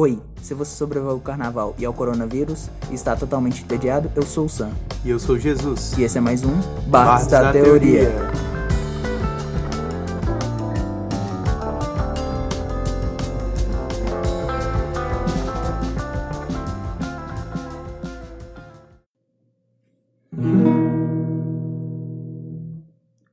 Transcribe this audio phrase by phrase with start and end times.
[0.00, 4.44] Oi, se você sobreviveu ao carnaval e ao coronavírus e está totalmente entediado, eu sou
[4.44, 4.70] o Sam.
[5.04, 5.92] E eu sou Jesus.
[5.98, 6.56] E esse é mais um
[6.88, 8.08] Barras da, da, Teoria.
[8.08, 8.30] Teoria.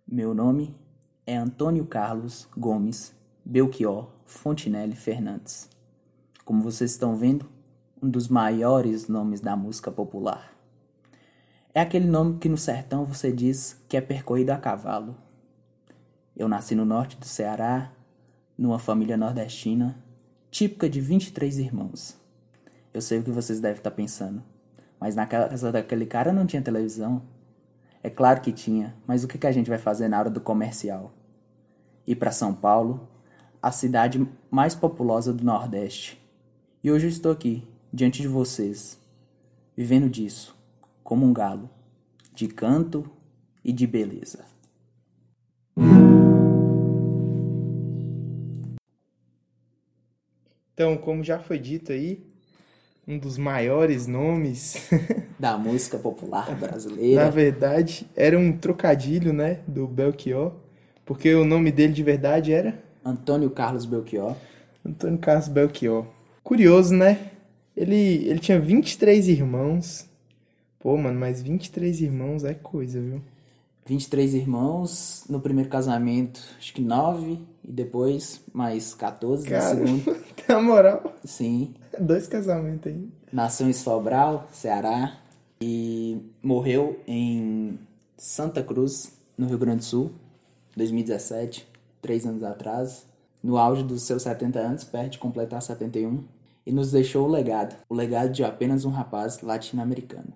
[0.07, 0.73] Meu nome
[1.27, 3.13] é Antônio Carlos Gomes
[3.45, 5.75] Belchior Fontinelli Fernandes.
[6.46, 7.49] Como vocês estão vendo,
[7.99, 10.55] um dos maiores nomes da música popular.
[11.73, 15.16] É aquele nome que no sertão você diz que é percorrido a cavalo.
[16.38, 17.91] Eu nasci no norte do Ceará,
[18.55, 19.98] numa família nordestina,
[20.52, 22.16] típica de 23 irmãos.
[22.93, 24.43] Eu sei o que vocês devem estar pensando,
[24.99, 27.23] mas na casa daquele cara não tinha televisão.
[28.04, 31.12] É claro que tinha, mas o que a gente vai fazer na hora do comercial?
[32.05, 33.09] Ir para São Paulo,
[33.59, 36.23] a cidade mais populosa do Nordeste.
[36.85, 38.99] E hoje eu estou aqui, diante de vocês,
[39.76, 40.55] vivendo disso,
[41.04, 41.68] como um galo,
[42.32, 43.10] de canto
[43.63, 44.46] e de beleza.
[50.76, 52.23] Então, como já foi dito aí,
[53.07, 54.88] um dos maiores nomes
[55.40, 57.23] da música popular brasileira.
[57.23, 60.54] Na verdade, era um trocadilho, né, do Belchior,
[61.04, 64.35] porque o nome dele de verdade era Antônio Carlos Belchior.
[64.85, 66.06] Antônio Carlos Belchior.
[66.46, 67.31] Curioso, né?
[67.75, 70.07] Ele, ele tinha 23 irmãos.
[70.79, 73.19] Pô, mano, mas 23 irmãos é coisa, viu?
[73.88, 80.18] 23 irmãos, no primeiro casamento, acho que 9, e depois mais 14 Cara, no segundo.
[80.47, 81.16] Na moral.
[81.23, 81.73] Sim.
[82.00, 83.09] Dois casamentos aí.
[83.34, 85.18] Nasceu em Sobral, Ceará,
[85.59, 87.79] e morreu em
[88.16, 90.12] Santa Cruz, no Rio Grande do Sul,
[90.78, 91.68] 2017
[92.03, 93.03] três anos atrás,
[93.44, 96.23] no auge dos seus 70 anos, perto de completar 71,
[96.66, 100.34] e nos deixou o legado, o legado de apenas um rapaz latino-americano.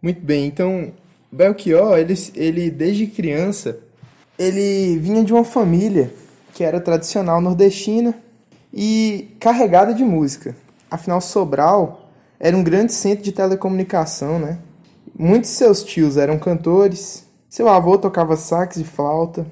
[0.00, 0.92] Muito bem, então
[1.30, 3.78] Belchior, ele, ele desde criança,
[4.38, 6.12] ele vinha de uma família
[6.54, 8.14] que era tradicional nordestina
[8.72, 10.56] e carregada de música.
[10.90, 14.58] Afinal, Sobral era um grande centro de telecomunicação, né?
[15.18, 19.46] Muitos de seus tios eram cantores, seu avô tocava sax e flauta,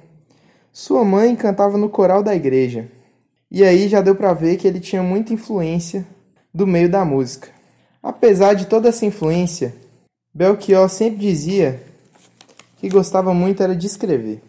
[0.73, 2.89] sua mãe cantava no coral da igreja.
[3.51, 6.07] E aí já deu para ver que ele tinha muita influência
[6.53, 7.49] do meio da música.
[8.03, 9.75] Apesar de toda essa influência,
[10.35, 11.83] Belchior sempre dizia
[12.79, 14.43] que gostava muito era de escrever.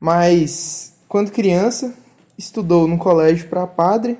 [0.00, 1.94] Mas quando criança,
[2.38, 4.18] estudou num colégio para padre,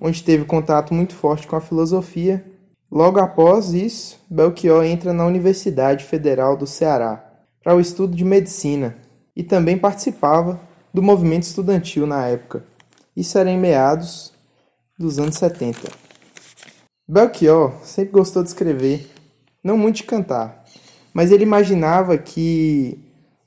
[0.00, 2.44] onde teve contato muito forte com a filosofia.
[2.90, 7.24] Logo após isso, Belchior entra na Universidade Federal do Ceará
[7.62, 8.96] para o estudo de medicina
[9.34, 10.60] e também participava
[10.92, 12.64] do movimento estudantil na época.
[13.16, 14.32] Isso era em meados
[14.98, 15.90] dos anos 70.
[17.06, 19.10] Belchior sempre gostou de escrever,
[19.62, 20.64] não muito de cantar,
[21.12, 22.98] mas ele imaginava que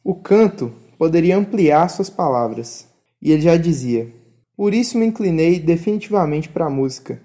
[0.04, 2.88] o canto poderia ampliar suas palavras.
[3.20, 4.08] E ele já dizia:
[4.56, 7.20] Por isso me inclinei definitivamente para a música,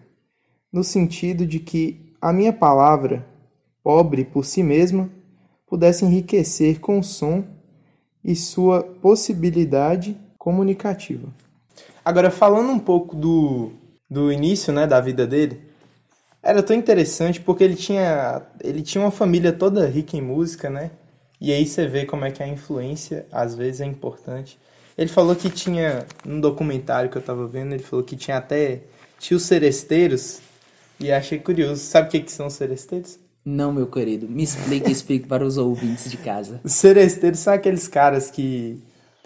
[0.72, 3.26] no sentido de que a minha palavra,
[3.82, 5.10] pobre por si mesma,
[5.66, 7.44] pudesse enriquecer com o som
[8.24, 11.28] e sua possibilidade comunicativa.
[12.04, 13.72] Agora, falando um pouco do,
[14.08, 15.60] do início né, da vida dele,
[16.42, 20.90] era tão interessante porque ele tinha, ele tinha uma família toda rica em música, né?
[21.40, 24.58] E aí você vê como é que a influência às vezes é importante.
[24.96, 28.80] Ele falou que tinha, num documentário que eu tava vendo, ele falou que tinha até
[29.18, 30.40] tios seresteiros.
[30.98, 31.80] E achei curioso.
[31.82, 33.18] Sabe o que, que são seresteiros?
[33.42, 34.28] Não, meu querido.
[34.28, 36.60] Me explique explique para os ouvintes de casa.
[36.62, 38.78] Os seresteiros são aqueles caras que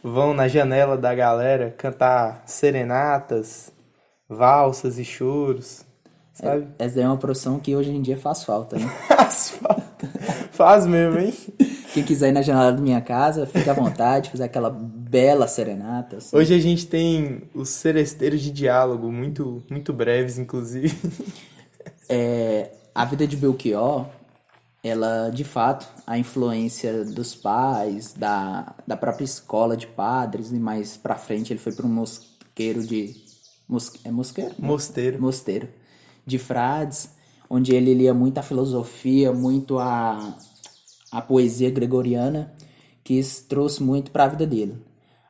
[0.04, 3.72] vão na janela da galera cantar serenatas,
[4.28, 5.82] valsas e choros.
[6.34, 6.66] Sabe?
[6.78, 8.86] É, essa é uma profissão que hoje em dia faz falta, né?
[9.08, 10.10] faz falta.
[10.50, 11.32] Faz mesmo, hein?
[11.94, 16.16] Quem quiser ir na janela da minha casa, fica à vontade, fazer aquela bela serenata.
[16.16, 16.36] Assim.
[16.36, 20.92] Hoje a gente tem os seresteiros de diálogo, muito, muito breves, inclusive.
[22.08, 24.06] É, a vida de Belchior,
[24.84, 30.94] ela, de fato, a influência dos pais, da, da própria escola de padres, e mais
[30.94, 33.16] pra frente ele foi para um mosqueiro de...
[33.66, 34.54] Mos, é mosqueiro?
[34.58, 35.22] Mosteiro.
[35.22, 35.68] Mosteiro.
[36.26, 37.08] De frades,
[37.48, 40.36] onde ele lia muito a filosofia, muito a,
[41.10, 42.52] a poesia gregoriana,
[43.02, 44.76] que isso trouxe muito para a vida dele.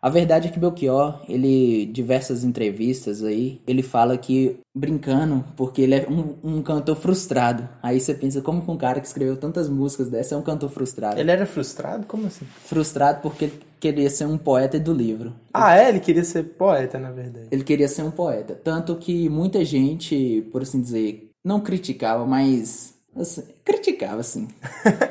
[0.05, 5.95] A verdade é que Belchior, ele, diversas entrevistas aí, ele fala que, brincando, porque ele
[5.95, 7.67] é um, um cantor frustrado.
[7.83, 10.69] Aí você pensa, como que um cara que escreveu tantas músicas dessa é um cantor
[10.69, 11.19] frustrado?
[11.19, 12.05] Ele era frustrado?
[12.06, 12.45] Como assim?
[12.45, 15.33] Frustrado porque ele queria ser um poeta do livro.
[15.55, 15.89] Ah, é?
[15.89, 17.47] Ele queria ser poeta, na verdade.
[17.50, 18.61] Ele queria ser um poeta.
[18.62, 22.93] Tanto que muita gente, por assim dizer, não criticava, mas.
[23.17, 24.49] Assim, criticava, assim.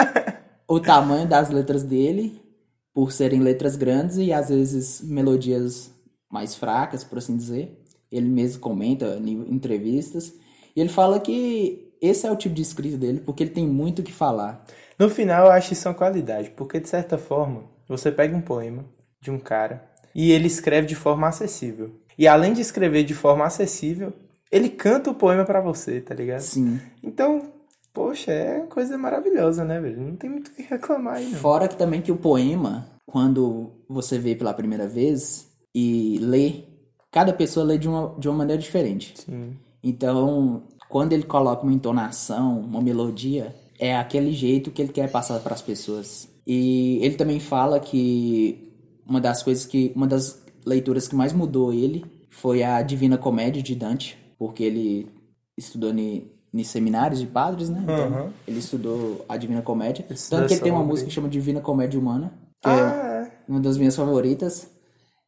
[0.70, 2.43] o tamanho das letras dele
[2.94, 5.92] por serem letras grandes e às vezes melodias
[6.32, 7.80] mais fracas, por assim dizer.
[8.12, 10.34] Ele mesmo comenta em entrevistas.
[10.76, 14.00] E ele fala que esse é o tipo de escrita dele, porque ele tem muito
[14.00, 14.66] o que falar.
[15.00, 18.86] No final, eu acho isso uma qualidade, porque de certa forma, você pega um poema
[19.20, 21.92] de um cara e ele escreve de forma acessível.
[22.18, 24.14] E além de escrever de forma acessível,
[24.52, 26.42] ele canta o poema para você, tá ligado?
[26.42, 26.80] Sim.
[27.02, 27.52] Então,
[27.94, 30.02] Poxa, é coisa maravilhosa, né, velho?
[30.02, 31.40] Não tem muito o que reclamar aí, não.
[31.40, 36.64] Fora que também que o poema, quando você vê pela primeira vez e lê,
[37.12, 39.14] cada pessoa lê de uma, de uma maneira diferente.
[39.16, 39.56] Sim.
[39.84, 45.40] Então, quando ele coloca uma entonação, uma melodia, é aquele jeito que ele quer passar
[45.40, 46.28] para as pessoas.
[46.48, 48.72] E ele também fala que
[49.08, 49.92] uma das coisas que.
[49.96, 55.12] Uma das leituras que mais mudou ele foi a Divina Comédia de Dante, porque ele
[55.58, 55.94] estudou
[56.54, 57.80] em seminários de padres, né?
[57.84, 58.30] Então, Uhum.
[58.48, 60.06] ele estudou a Divina Comédia.
[60.10, 63.28] Estudou Tanto que ele tem uma música que chama Divina Comédia Humana, que é Ah,
[63.28, 63.32] é.
[63.52, 64.68] uma das minhas favoritas.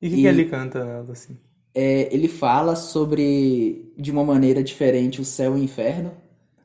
[0.01, 1.37] E o que, que ele canta assim?
[1.73, 6.11] É, ele fala sobre, de uma maneira diferente, o céu e o inferno.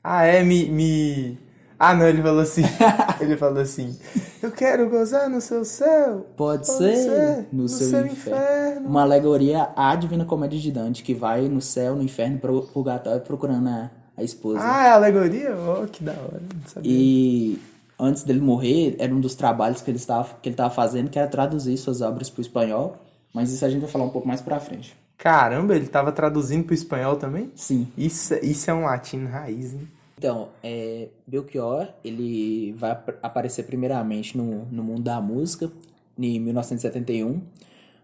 [0.04, 1.38] Ah, é, me, me...
[1.78, 2.62] Ah, não, ele falou assim.
[3.20, 3.98] ele falou assim.
[4.42, 6.26] Eu quero gozar no seu céu.
[6.36, 8.12] Pode, Pode ser, ser no, no seu, seu inferno.
[8.12, 8.88] inferno.
[8.88, 13.22] Uma alegoria à Divina Comédia de Dante, que vai no céu, no inferno, pro purgatório
[13.22, 13.90] procurando a,
[14.20, 14.60] a esposa.
[14.62, 15.50] Ah, é alegoria?
[15.56, 16.40] Oh, que da hora.
[16.54, 16.90] Não sabia.
[16.92, 17.58] E
[17.98, 21.18] antes dele morrer, era um dos trabalhos que ele estava que ele estava fazendo, que
[21.18, 22.96] era traduzir suas obras para o espanhol.
[23.32, 24.96] Mas isso a gente vai falar um pouco mais pra frente.
[25.16, 27.52] Caramba, ele tava traduzindo pro espanhol também?
[27.54, 27.86] Sim.
[27.96, 29.86] Isso, isso é um latino raiz, hein?
[30.18, 35.70] Então, é, Belchior, ele vai ap- aparecer primeiramente no, no mundo da música
[36.18, 37.40] em 1971,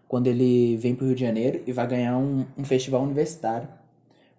[0.07, 3.67] quando ele vem pro Rio de Janeiro e vai ganhar um, um festival universitário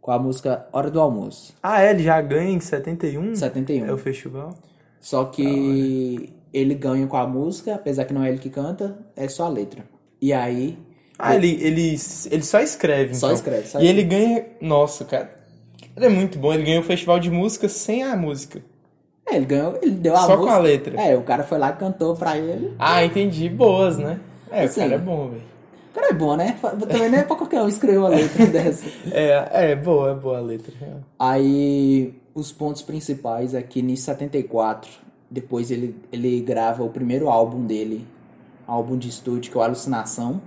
[0.00, 3.34] com a música Hora do Almoço, Ah, é, ele já ganha em 71?
[3.34, 3.86] 71.
[3.86, 4.54] É o festival?
[5.00, 9.28] Só que ele ganha com a música, apesar que não é ele que canta, é
[9.28, 9.84] só a letra.
[10.20, 10.78] E aí,
[11.18, 11.96] Ah, ele, ele,
[12.30, 13.36] ele só escreve, Só então.
[13.36, 14.44] escreve, só E ele ganha...
[14.60, 15.30] Nossa, cara.
[15.96, 16.52] Ele é muito bom.
[16.54, 18.62] Ele ganhou o festival de música sem a música.
[19.26, 20.54] é, ele ganhou, ele deu a Só com música.
[20.54, 21.00] a letra.
[21.00, 22.74] É, o cara foi lá e cantou pra ele.
[22.78, 23.48] Ah, entendi.
[23.48, 24.18] Boas, né?
[24.50, 24.80] É, Assim.
[24.80, 25.42] o cara é bom, velho.
[25.98, 26.56] Cara é bom, né?
[26.62, 28.86] Também não é pra qualquer um escrever uma letra dessa.
[29.10, 30.72] É, é boa, é boa a letra.
[30.78, 31.00] real.
[31.18, 34.88] Aí, os pontos principais é que em 74,
[35.28, 38.06] depois ele, ele grava o primeiro álbum dele,
[38.64, 40.40] álbum de estúdio, que é o Alucinação,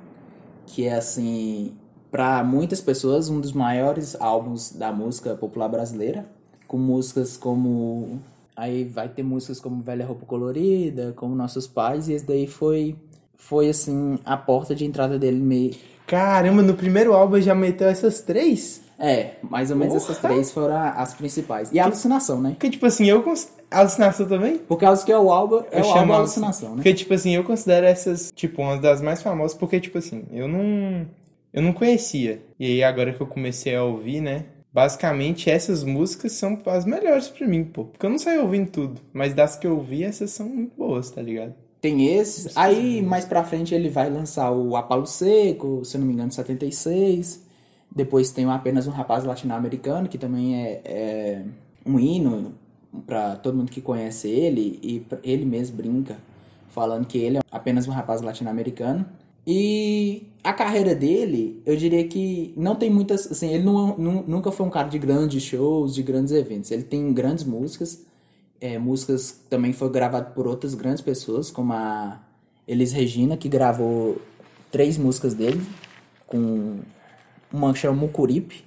[0.66, 1.74] que é assim,
[2.10, 6.26] para muitas pessoas, um dos maiores álbuns da música popular brasileira,
[6.66, 8.22] com músicas como.
[8.56, 12.96] Aí vai ter músicas como Velha Roupa Colorida, como Nossos Pais, e esse daí foi,
[13.42, 15.76] foi assim, a porta de entrada dele meio.
[16.08, 18.82] Caramba, no primeiro álbum já meteu essas três?
[19.00, 20.34] É, mais ou menos essas Porra!
[20.34, 21.70] três foram as principais.
[21.72, 22.52] E a alucinação, né?
[22.52, 23.24] Porque, tipo assim, eu...
[23.24, 23.50] Cons...
[23.72, 24.58] Alucinação também?
[24.58, 26.76] Por causa que é o álbum, é Eu o chamo álbum alucin- alucinação, né?
[26.76, 30.48] Porque, tipo assim, eu considero essas, tipo, uma das mais famosas, porque, tipo assim, eu
[30.48, 31.08] não.
[31.54, 32.42] Eu não conhecia.
[32.60, 34.46] E aí, agora que eu comecei a ouvir, né?
[34.74, 37.86] Basicamente, essas músicas são as melhores pra mim, pô.
[37.86, 39.02] Porque eu não saio ouvindo tudo.
[39.14, 41.54] Mas das que eu ouvi, essas são muito boas, tá ligado?
[41.82, 42.56] Tem esses.
[42.56, 46.30] Aí, mais pra frente, ele vai lançar o Apalo Seco, se eu não me engano,
[46.30, 47.42] em 76.
[47.94, 51.44] Depois tem Apenas um Rapaz Latino-Americano, que também é, é
[51.86, 52.54] um hino
[53.06, 54.80] pra todo mundo que conhece ele.
[54.84, 56.18] E ele mesmo brinca,
[56.70, 59.06] falando que ele é apenas um rapaz latino-americano.
[59.46, 63.32] E a carreira dele, eu diria que não tem muitas.
[63.32, 66.70] Assim, ele não, nu- nunca foi um cara de grandes shows, de grandes eventos.
[66.70, 68.06] Ele tem grandes músicas.
[68.62, 72.22] É, músicas também foi gravado por outras grandes pessoas, como a
[72.68, 74.22] Elis Regina, que gravou
[74.72, 75.62] três músicas dele,
[76.28, 76.80] com
[77.52, 78.64] uma que chama Mucuripe,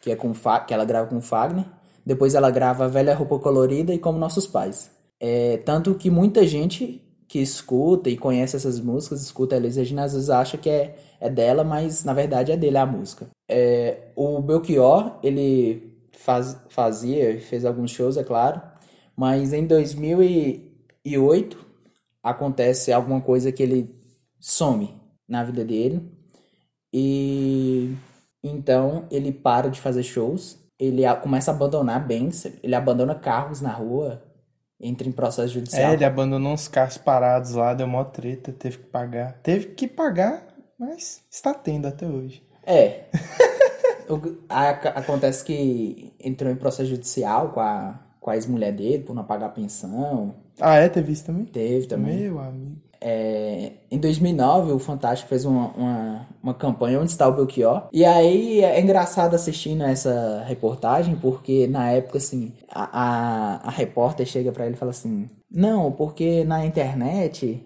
[0.00, 1.64] que é com Fa- que ela grava com Fagner.
[2.06, 4.90] Depois ela grava Velha Roupa Colorida e Como Nossos Pais.
[5.20, 10.04] É, tanto que muita gente que escuta e conhece essas músicas, escuta a Elis Regina,
[10.04, 13.26] às vezes acha que é, é dela, mas na verdade é dele a música.
[13.50, 18.60] É, o Belchior, ele faz, fazia, fez alguns shows, é claro,
[19.16, 21.66] mas em 2008
[22.22, 23.94] acontece alguma coisa que ele
[24.40, 24.94] some
[25.28, 26.02] na vida dele
[26.92, 27.94] e
[28.42, 33.72] então ele para de fazer shows, ele começa a abandonar bens, ele abandona carros na
[33.72, 34.22] rua,
[34.80, 35.90] entra em processo judicial.
[35.90, 39.34] É, ele abandonou uns carros parados lá, deu mó treta, teve que pagar.
[39.42, 40.46] Teve que pagar
[40.78, 42.42] Mas está tendo até hoje.
[42.66, 43.04] É.
[44.94, 49.46] Acontece que entrou em processo judicial com a, com a ex-mulher dele por não pagar
[49.46, 50.34] a pensão.
[50.60, 50.88] Ah, é?
[50.88, 51.44] Teve isso também?
[51.44, 52.20] Teve também.
[52.20, 52.80] Meu amigo.
[53.04, 57.88] É, em 2009, o Fantástico fez uma, uma, uma campanha onde está o Belchior.
[57.92, 64.24] E aí é engraçado assistindo essa reportagem, porque na época, assim, a, a, a repórter
[64.24, 67.60] chega pra ele e fala assim: Não, porque na internet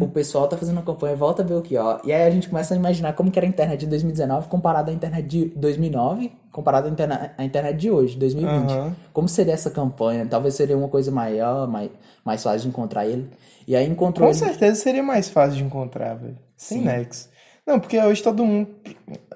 [0.00, 2.00] o pessoal tá fazendo uma campanha Volta Belchior.
[2.04, 4.90] E aí a gente começa a imaginar como que era a internet de 2019 comparada
[4.90, 8.70] à internet de 2009, comparada à interna- à internet de hoje, 2020.
[8.72, 8.96] Aham.
[9.12, 10.26] Como seria essa campanha?
[10.26, 11.90] Talvez seria uma coisa maior, mais,
[12.24, 13.28] mais fácil de encontrar ele.
[13.66, 14.38] E aí encontrou Com ele.
[14.44, 16.38] certeza seria mais fácil de encontrar, velho.
[16.56, 17.28] Sem nexo.
[17.66, 18.68] Não, porque hoje todo mundo.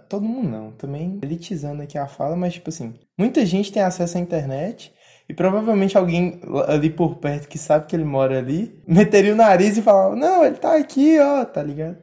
[0.08, 0.70] Todo mundo não.
[0.72, 4.92] Também elitizando aqui a fala, mas tipo assim, muita gente tem acesso à internet.
[5.32, 9.78] E provavelmente alguém ali por perto que sabe que ele mora ali, meteria o nariz
[9.78, 11.96] e falava, não, ele tá aqui, ó, tá ligado?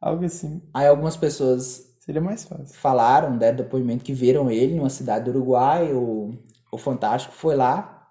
[0.00, 0.60] Algo assim.
[0.74, 2.76] Aí algumas pessoas Seria mais fácil.
[2.76, 5.92] falaram, deram depoimento que viram ele numa cidade do Uruguai.
[5.92, 6.34] O,
[6.72, 8.08] o Fantástico foi lá,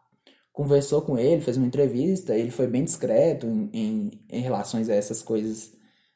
[0.53, 2.33] conversou com ele, fez uma entrevista.
[2.33, 5.73] Ele foi bem discreto em, em, em relações a essas coisas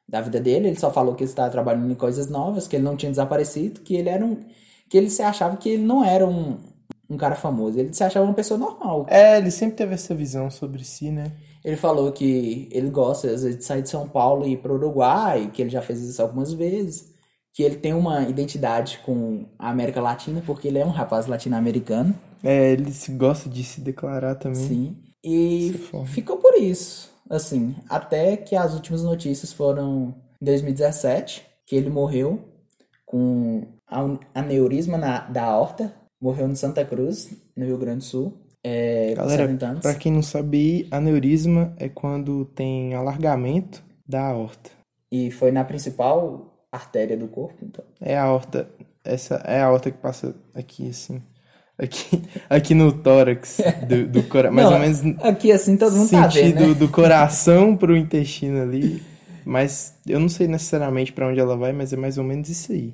[0.07, 0.69] da vida dele.
[0.69, 3.81] Ele só falou que ele estava trabalhando em coisas novas, que ele não tinha desaparecido,
[3.81, 4.37] que ele era um.
[4.89, 6.57] que ele se achava que ele não era um,
[7.09, 9.05] um cara famoso, ele se achava uma pessoa normal.
[9.09, 11.31] É, ele sempre teve essa visão sobre si, né?
[11.63, 14.71] Ele falou que ele gosta, às vezes, de sair de São Paulo e ir para
[14.71, 17.13] o Uruguai, que ele já fez isso algumas vezes,
[17.53, 22.15] que ele tem uma identidade com a América Latina, porque ele é um rapaz latino-americano,
[22.43, 24.55] É, ele se gosta de se declarar também.
[24.61, 24.97] sim.
[25.23, 25.73] E
[26.05, 32.39] ficou por isso, assim, até que as últimas notícias foram em 2017, que ele morreu
[33.05, 38.33] com a- aneurisma na, da aorta, morreu em Santa Cruz, no Rio Grande do Sul,
[38.63, 39.81] é, Galera, 70 anos.
[39.81, 44.69] pra quem não sabe, aneurisma é quando tem alargamento da aorta.
[45.11, 47.85] E foi na principal artéria do corpo, então.
[48.01, 48.69] É a aorta,
[49.05, 51.21] essa é a aorta que passa aqui, assim.
[51.77, 54.51] Aqui, aqui no tórax do, do coração.
[54.55, 56.73] Mais Não, ou menos Aqui assim todo mundo tá vendo, sentido né?
[56.73, 59.01] do coração pro intestino ali.
[59.45, 62.71] Mas eu não sei necessariamente pra onde ela vai, mas é mais ou menos isso
[62.73, 62.93] aí.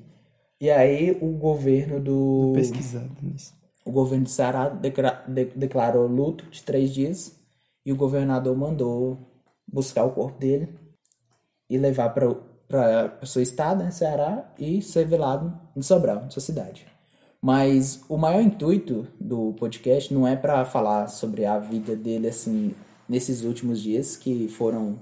[0.60, 3.54] E aí o governo do Pesquisado nisso.
[3.86, 7.36] o governo do Ceará de- declarou luto de três dias
[7.86, 9.18] e o governador mandou
[9.68, 10.70] buscar o corpo dele
[11.70, 12.34] e levar para
[12.66, 16.88] para seu estado, né, Ceará, e ser velado em Sobral, na sua cidade.
[17.40, 22.74] Mas o maior intuito do podcast não é para falar sobre a vida dele assim
[23.08, 24.98] nesses últimos dias que foram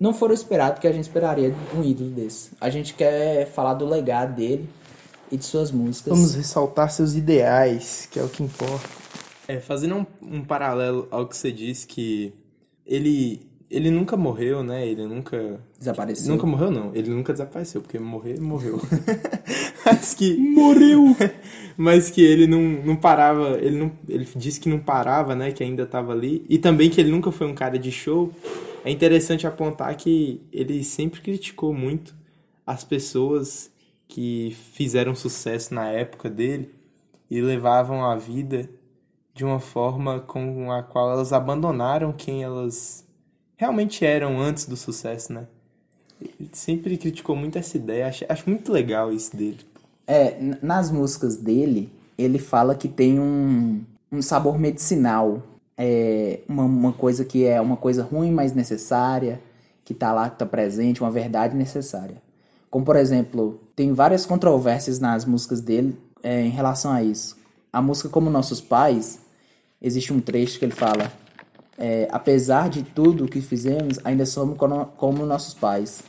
[0.00, 2.50] não foram esperados que a gente esperaria de um ídolo desse.
[2.58, 4.66] A gente quer falar do legado dele
[5.30, 6.12] e de suas músicas.
[6.12, 8.88] Vamos ressaltar seus ideais, que é o que importa.
[9.46, 12.32] É, fazendo um, um paralelo ao que você disse que
[12.86, 14.86] ele ele nunca morreu, né?
[14.86, 16.32] Ele nunca Desapareceu.
[16.32, 16.94] Nunca morreu, não.
[16.94, 18.80] Ele nunca desapareceu, porque morrer, morreu.
[19.86, 20.36] Mas que.
[20.36, 21.16] Morreu!
[21.76, 23.58] Mas que ele não, não parava.
[23.60, 25.52] Ele, não, ele disse que não parava, né?
[25.52, 26.44] Que ainda tava ali.
[26.48, 28.32] E também que ele nunca foi um cara de show.
[28.84, 32.14] É interessante apontar que ele sempre criticou muito
[32.66, 33.70] as pessoas
[34.08, 36.70] que fizeram sucesso na época dele
[37.30, 38.68] e levavam a vida
[39.34, 43.04] de uma forma com a qual elas abandonaram quem elas
[43.56, 45.46] realmente eram antes do sucesso, né?
[46.20, 49.60] Ele sempre criticou muito essa ideia, acho, acho muito legal isso dele.
[50.06, 55.42] É, nas músicas dele, ele fala que tem um, um sabor medicinal.
[55.82, 59.40] É uma, uma coisa que é uma coisa ruim, mas necessária,
[59.82, 62.16] que tá lá, que tá presente, uma verdade necessária.
[62.68, 67.38] Como, por exemplo, tem várias controvérsias nas músicas dele é, em relação a isso.
[67.72, 69.20] A música Como Nossos Pais,
[69.80, 71.10] existe um trecho que ele fala:
[71.78, 74.58] é, Apesar de tudo o que fizemos, ainda somos
[74.96, 76.02] como nossos pais.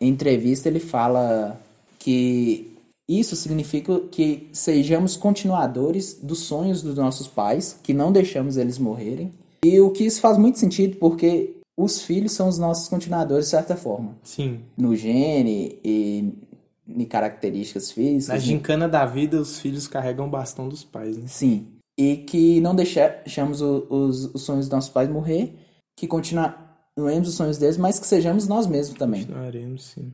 [0.00, 1.60] Em entrevista, ele fala
[1.98, 2.71] que
[3.08, 9.32] isso significa que sejamos continuadores dos sonhos dos nossos pais, que não deixamos eles morrerem.
[9.64, 13.50] E o que isso faz muito sentido, porque os filhos são os nossos continuadores, de
[13.50, 14.16] certa forma.
[14.22, 14.60] Sim.
[14.76, 16.32] No gene e
[16.88, 18.28] em características físicas.
[18.28, 21.24] Na gincana da vida, os filhos carregam o bastão dos pais, né?
[21.26, 21.66] Sim.
[21.98, 25.54] E que não deixamos os, os sonhos dos nossos pais morrer,
[25.96, 29.24] que continuemos os sonhos deles, mas que sejamos nós mesmos também.
[29.24, 30.12] Continuaremos, sim.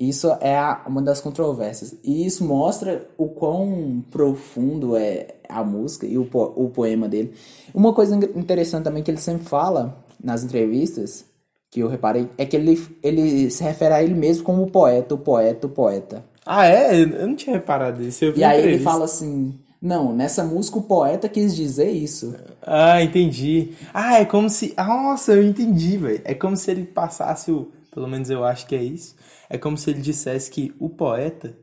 [0.00, 1.94] Isso é a- uma das controvérsias.
[2.02, 7.34] E isso mostra o quão profundo é a música e o, po- o poema dele.
[7.74, 11.26] Uma coisa in- interessante também que ele sempre fala nas entrevistas,
[11.70, 15.18] que eu reparei, é que ele, ele se refere a ele mesmo como poeta, o
[15.18, 16.24] poeta, o poeta.
[16.46, 17.02] Ah, é?
[17.02, 21.28] Eu não tinha reparado vi E aí ele fala assim: não, nessa música o poeta
[21.28, 22.34] quis dizer isso.
[22.62, 23.72] Ah, entendi.
[23.92, 24.74] Ah, é como se.
[24.76, 26.20] Nossa, eu entendi, velho.
[26.24, 29.16] É como se ele passasse o pelo menos eu acho que é isso.
[29.48, 31.56] É como se ele dissesse que o poeta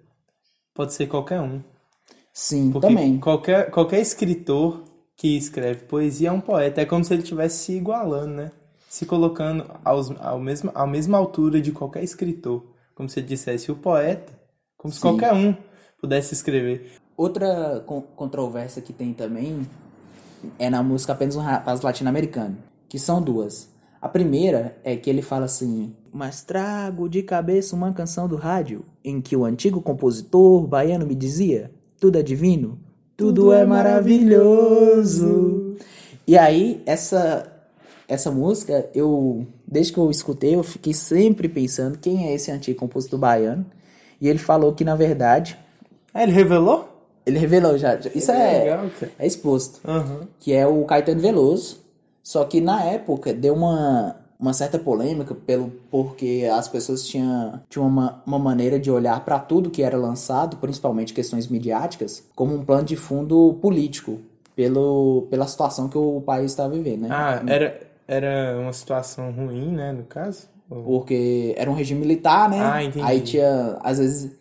[0.73, 1.61] pode ser qualquer um.
[2.33, 3.19] Sim, Porque também.
[3.19, 4.83] Qualquer, qualquer escritor
[5.15, 6.81] que escreve poesia é um poeta.
[6.81, 8.51] É como se ele estivesse se igualando, né?
[8.87, 12.63] Se colocando aos, ao mesmo, à mesma altura de qualquer escritor.
[12.95, 14.31] Como se ele dissesse o poeta,
[14.77, 15.01] como se Sim.
[15.01, 15.55] qualquer um
[15.99, 16.91] pudesse escrever.
[17.15, 19.67] Outra con- controvérsia que tem também
[20.59, 22.57] é na música Apenas um Rapaz Latino-Americano,
[22.87, 23.69] que são duas.
[24.01, 28.83] A primeira é que ele fala assim: Mas trago de cabeça uma canção do rádio
[29.05, 31.69] em que o antigo compositor baiano me dizia:
[31.99, 32.79] Tudo é divino,
[33.15, 33.63] tudo, é
[34.57, 35.75] maravilhoso.
[36.25, 37.47] E aí, essa,
[38.07, 42.79] essa música, eu desde que eu escutei, eu fiquei sempre pensando quem é esse antigo
[42.79, 43.63] compositor baiano.
[44.19, 45.55] E ele falou que, na verdade,
[46.13, 46.89] Ah, ele revelou?
[47.27, 47.95] ele revelou já.
[48.01, 49.11] já- Isso é, Legal, cara.
[49.19, 49.79] é exposto.
[49.87, 50.21] Aham.
[50.39, 51.77] Que é o Caetano Veloso.
[52.23, 57.87] Só que na época deu uma, uma certa polêmica pelo, porque as pessoas tinham, tinham
[57.87, 62.63] uma, uma maneira de olhar para tudo que era lançado, principalmente questões midiáticas, como um
[62.63, 64.19] plano de fundo político.
[64.55, 67.09] Pelo, pela situação que o país está vivendo, né?
[67.11, 70.47] Ah, era, era uma situação ruim, né, no caso?
[70.67, 72.59] Porque era um regime militar, né?
[72.59, 73.05] Ah, entendi.
[73.05, 74.31] Aí tinha, às vezes,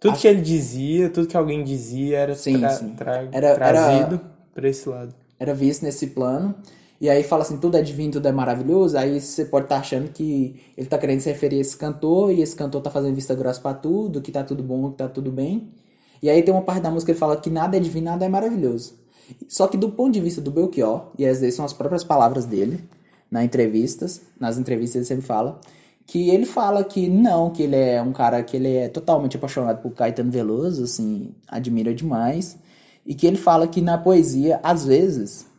[0.00, 2.88] Tudo que ele dizia, tudo que alguém dizia era, Sim, tra- sim.
[2.96, 4.20] tra- Era- trazido
[4.54, 5.14] pra esse lado.
[5.38, 6.54] era visto nesse plano.
[7.02, 8.96] E aí fala assim, tudo é divino, tudo é maravilhoso.
[8.96, 12.40] Aí você pode estar achando que ele tá querendo se referir a esse cantor, e
[12.40, 15.32] esse cantor tá fazendo vista grossa pra tudo, que tá tudo bom, que tá tudo
[15.32, 15.68] bem.
[16.22, 18.24] E aí tem uma parte da música que ele fala que nada é divino, nada
[18.24, 18.94] é maravilhoso.
[19.48, 22.44] Só que do ponto de vista do Belchior, e essas daí são as próprias palavras
[22.44, 22.84] dele,
[23.28, 25.58] na entrevistas, nas entrevistas ele sempre fala,
[26.06, 29.82] que ele fala que não, que ele é um cara que ele é totalmente apaixonado
[29.82, 32.56] por Caetano Veloso, assim, admira demais,
[33.04, 35.50] e que ele fala que na poesia, às vezes,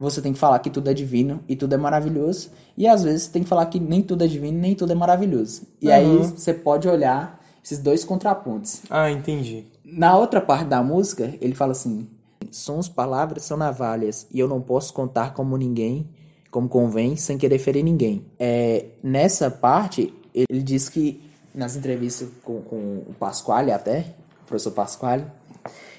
[0.00, 3.24] você tem que falar que tudo é divino e tudo é maravilhoso, e às vezes
[3.24, 5.62] você tem que falar que nem tudo é divino nem tudo é maravilhoso.
[5.80, 6.22] E aí Uhum.
[6.22, 8.80] você pode olhar esses dois contrapontos.
[8.88, 9.64] Ah, entendi.
[9.84, 12.08] Na outra parte da música, ele fala assim:
[12.50, 16.08] Sons, palavras são navalhas, e eu não posso contar como ninguém,
[16.50, 18.24] como convém, sem querer ferir ninguém.
[18.38, 21.20] É, nessa parte, ele diz que,
[21.54, 22.76] nas entrevistas com, com
[23.08, 24.14] o Pasquale até,
[24.44, 25.24] o professor Pasquale,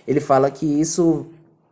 [0.08, 1.28] ele fala que isso,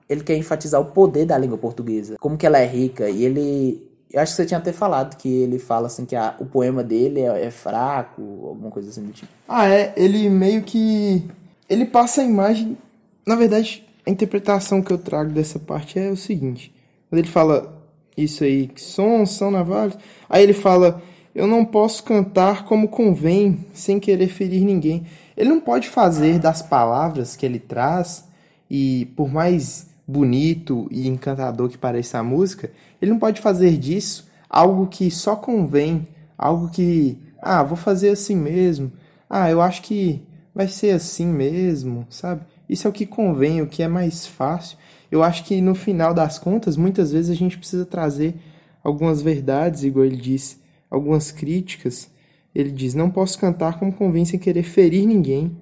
[0.09, 3.87] ele quer enfatizar o poder da língua portuguesa, como que ela é rica, e ele...
[4.11, 6.83] Eu acho que você tinha até falado que ele fala assim que a- o poema
[6.83, 9.31] dele é, é fraco, alguma coisa assim do tipo.
[9.47, 11.23] Ah, é, ele meio que.
[11.69, 12.75] Ele passa a imagem.
[13.23, 16.73] Na verdade, a interpretação que eu trago dessa parte é o seguinte:
[17.07, 17.79] quando ele fala
[18.17, 19.95] isso aí, que sons são navalhas,
[20.27, 21.03] aí ele fala:
[21.35, 25.05] Eu não posso cantar como convém, sem querer ferir ninguém.
[25.37, 28.25] Ele não pode fazer das palavras que ele traz,
[28.67, 34.27] e por mais bonito e encantador que pareça a música, ele não pode fazer disso
[34.49, 38.91] algo que só convém, algo que, ah, vou fazer assim mesmo.
[39.29, 42.41] Ah, eu acho que vai ser assim mesmo, sabe?
[42.67, 44.79] Isso é o que convém, o que é mais fácil.
[45.11, 48.35] Eu acho que no final das contas, muitas vezes a gente precisa trazer
[48.83, 50.57] algumas verdades, igual ele disse,
[50.89, 52.09] algumas críticas.
[52.53, 55.55] Ele diz: Não posso cantar como convém sem querer ferir ninguém,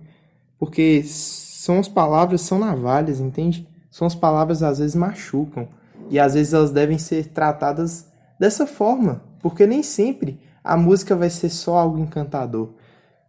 [0.57, 3.67] porque são as palavras, são navalhas, entende?
[3.97, 5.67] São as palavras às vezes machucam
[6.07, 8.05] e às vezes elas devem ser tratadas
[8.39, 12.69] dessa forma, porque nem sempre a música vai ser só algo encantador.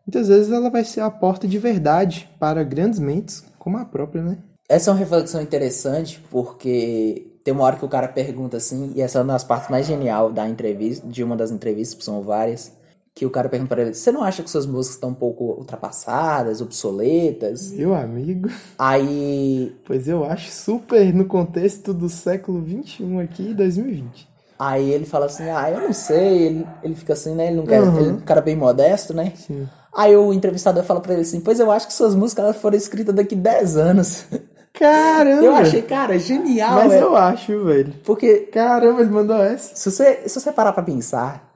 [0.06, 4.22] Muitas vezes ela vai ser a porta de verdade para grandes mentes, como a própria,
[4.22, 4.36] né?
[4.68, 9.00] Essa é uma reflexão interessante porque tem uma hora que o cara pergunta assim, e
[9.00, 12.20] essa é uma das partes mais genial da entrevista, de uma das entrevistas, que são
[12.20, 12.70] várias,
[13.18, 15.44] que o cara pergunta pra ele: Você não acha que suas músicas estão um pouco
[15.44, 17.72] ultrapassadas, obsoletas?
[17.72, 24.28] Meu amigo, Aí, pois eu acho super no contexto do século 21 aqui, 2020.
[24.58, 26.46] aí ele fala assim: Ah, eu não sei.
[26.46, 27.48] Ele, ele fica assim, né?
[27.48, 27.82] Ele não quer.
[27.82, 27.98] Uhum.
[27.98, 29.32] Ele é um cara bem modesto, né?
[29.34, 29.68] Sim.
[29.92, 32.76] Aí o entrevistador fala pra ele assim: Pois eu acho que suas músicas elas foram
[32.76, 34.24] escritas daqui 10 anos.
[34.72, 35.42] Caramba!
[35.44, 37.06] Eu achei, cara, genial, Mas velho.
[37.06, 37.94] eu acho, velho.
[38.04, 39.74] Porque Caramba, ele mandou essa.
[39.74, 41.47] Se você, se você parar pra pensar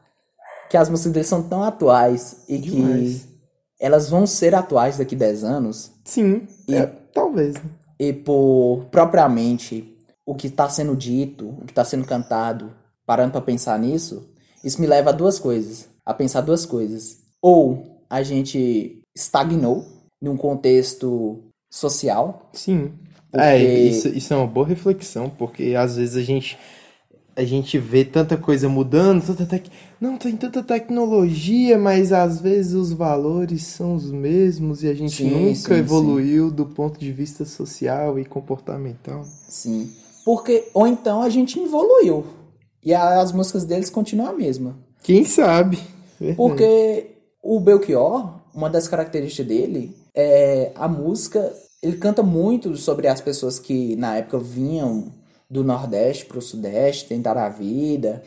[0.72, 3.20] que as músicas dele são tão atuais e Demais.
[3.20, 3.28] que
[3.78, 7.56] elas vão ser atuais daqui 10 anos, Sim, E- é, talvez.
[7.56, 7.60] né?
[8.00, 12.72] e por propriamente o que tá sendo dito, o que tá sendo cantado,
[13.04, 14.26] parando pra pensar nisso,
[14.64, 17.18] isso me leva a duas coisas, a pensar duas coisas.
[17.42, 19.84] Ou a gente estagnou
[20.22, 22.92] num contexto social, Sim.
[23.30, 26.56] Porque- É, isso, isso é uma boa reflexão, porque às vezes a gente
[27.34, 29.68] a gente vê tanta coisa mudando, tanta tec...
[30.00, 35.16] não tem tanta tecnologia, mas às vezes os valores são os mesmos e a gente
[35.16, 39.24] Sim, nunca sim, evoluiu do ponto de vista social e comportamental.
[39.48, 39.90] sim.
[40.24, 42.24] Porque ou então a gente evoluiu
[42.84, 44.76] e as músicas deles continuam a mesma.
[45.02, 45.80] Quem sabe?
[46.20, 46.36] Verdade.
[46.36, 47.06] Porque
[47.42, 51.52] o Belchior, uma das características dele é a música.
[51.82, 55.12] Ele canta muito sobre as pessoas que na época vinham
[55.52, 58.22] do Nordeste para o Sudeste, tentar a vida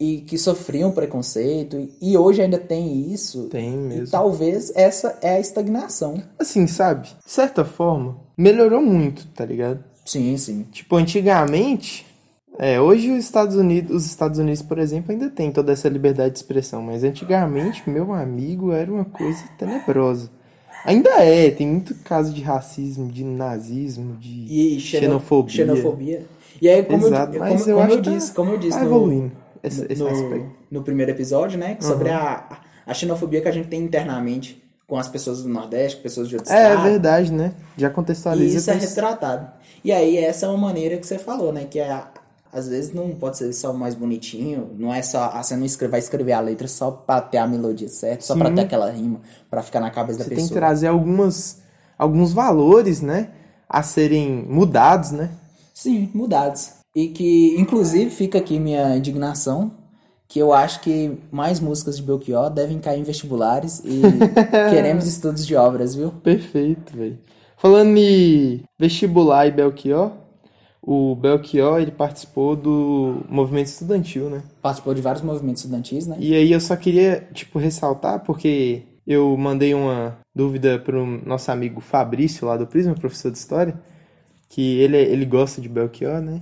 [0.00, 1.88] e que sofriam preconceito.
[2.00, 3.44] E hoje ainda tem isso.
[3.48, 4.06] Tem E mesmo.
[4.10, 6.22] talvez essa é a estagnação.
[6.38, 7.08] Assim, sabe?
[7.24, 9.84] De certa forma, melhorou muito, tá ligado?
[10.04, 10.66] Sim, sim.
[10.72, 12.04] Tipo, antigamente,
[12.58, 16.32] é, hoje os Estados Unidos, os Estados Unidos, por exemplo, ainda tem toda essa liberdade
[16.32, 20.30] de expressão, mas antigamente, meu amigo, era uma coisa tenebrosa.
[20.84, 25.54] Ainda é, tem muito caso de racismo, de nazismo, de E xeno- xenofobia.
[25.56, 26.26] xenofobia.
[26.60, 28.78] E aí, como, Exato, eu, mas como, eu como acho eu disse, como eu disse
[28.78, 30.46] tá no, esse, esse no, aspecto.
[30.70, 31.76] no primeiro episódio, né?
[31.80, 32.44] Sobre a,
[32.86, 36.36] a xenofobia que a gente tem internamente com as pessoas do Nordeste, com pessoas de
[36.36, 36.84] outros É, é estados.
[36.84, 37.52] verdade, né?
[37.76, 38.54] Já contextualiza.
[38.54, 39.48] E isso é retratado.
[39.82, 41.64] E aí, essa é uma maneira que você falou, né?
[41.68, 42.02] Que é,
[42.52, 45.30] às vezes não pode ser só mais bonitinho, não é só.
[45.34, 48.36] ah, Você não escreve, vai escrever a letra só pra ter a melodia certa, só
[48.36, 48.54] pra Sim.
[48.56, 50.60] ter aquela rima, pra ficar na cabeça da Você tem que pessoa.
[50.60, 51.58] trazer algumas,
[51.98, 53.30] alguns valores, né?
[53.68, 55.30] A serem mudados, né?
[55.74, 56.74] Sim, mudados.
[56.94, 59.72] E que, inclusive, fica aqui minha indignação,
[60.28, 64.00] que eu acho que mais músicas de Belchior devem cair em vestibulares e
[64.70, 66.12] queremos estudos de obras, viu?
[66.22, 67.18] Perfeito, velho.
[67.56, 70.12] Falando em vestibular e Belchior,
[70.80, 74.42] o Belchior, ele participou do movimento estudantil, né?
[74.60, 76.16] Participou de vários movimentos estudantis, né?
[76.20, 81.80] E aí eu só queria, tipo, ressaltar, porque eu mandei uma dúvida pro nosso amigo
[81.80, 83.80] Fabrício, lá do Prisma, professor de História,
[84.54, 86.40] que ele, ele gosta de Belchior, né?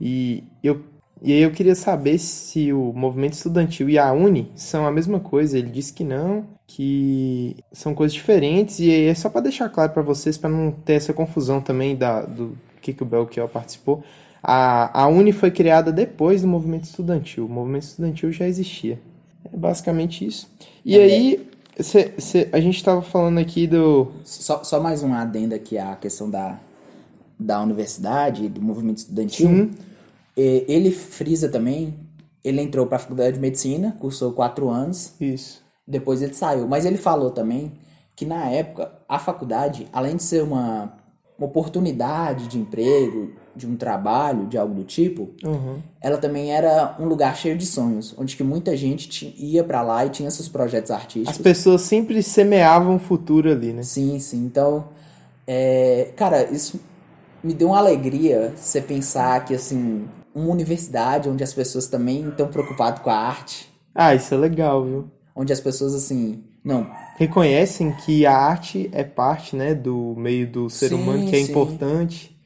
[0.00, 0.82] E, eu,
[1.22, 5.18] e aí eu queria saber se o movimento estudantil e a Uni são a mesma
[5.20, 5.58] coisa.
[5.58, 9.92] Ele disse que não, que são coisas diferentes, e aí é só para deixar claro
[9.92, 14.04] para vocês, para não ter essa confusão também da, do que, que o Belchior participou.
[14.42, 17.46] A, a Uni foi criada depois do movimento estudantil.
[17.46, 18.98] O movimento estudantil já existia.
[19.52, 20.48] É basicamente isso.
[20.84, 21.02] E É.
[21.02, 21.48] aí,
[21.80, 24.08] cê- cê- a gente tava falando aqui do.
[24.24, 26.58] Só, só mais um adendo aqui à questão da,
[27.38, 29.48] da universidade, do movimento estudantil.
[29.48, 29.74] Sim.
[30.36, 31.94] E Ele frisa também,
[32.44, 35.62] ele entrou para a faculdade de medicina, cursou quatro anos, Isso.
[35.86, 36.66] depois ele saiu.
[36.68, 37.72] Mas ele falou também
[38.14, 40.92] que na época a faculdade, além de ser uma,
[41.38, 45.78] uma oportunidade de emprego, de um trabalho, de algo do tipo, Uhum.
[46.00, 50.04] ela também era um lugar cheio de sonhos, onde que muita gente ia para lá
[50.04, 51.38] e tinha seus projetos As artísticos.
[51.42, 53.82] pessoas sempre semeavam o futuro ali, né?
[53.82, 54.44] Sim, sim.
[54.44, 54.84] Então,
[55.46, 56.78] é, cara, isso
[57.46, 60.04] me deu uma alegria você pensar que, assim,
[60.34, 64.84] uma universidade onde as pessoas também estão preocupadas com a arte, Ah, isso é legal,
[64.84, 65.04] viu?
[65.34, 66.86] onde as pessoas, assim, não,
[67.18, 71.42] Reconhecem que a arte é parte, né, do meio do ser Sim, humano, que é
[71.42, 71.50] sim.
[71.50, 72.36] importante.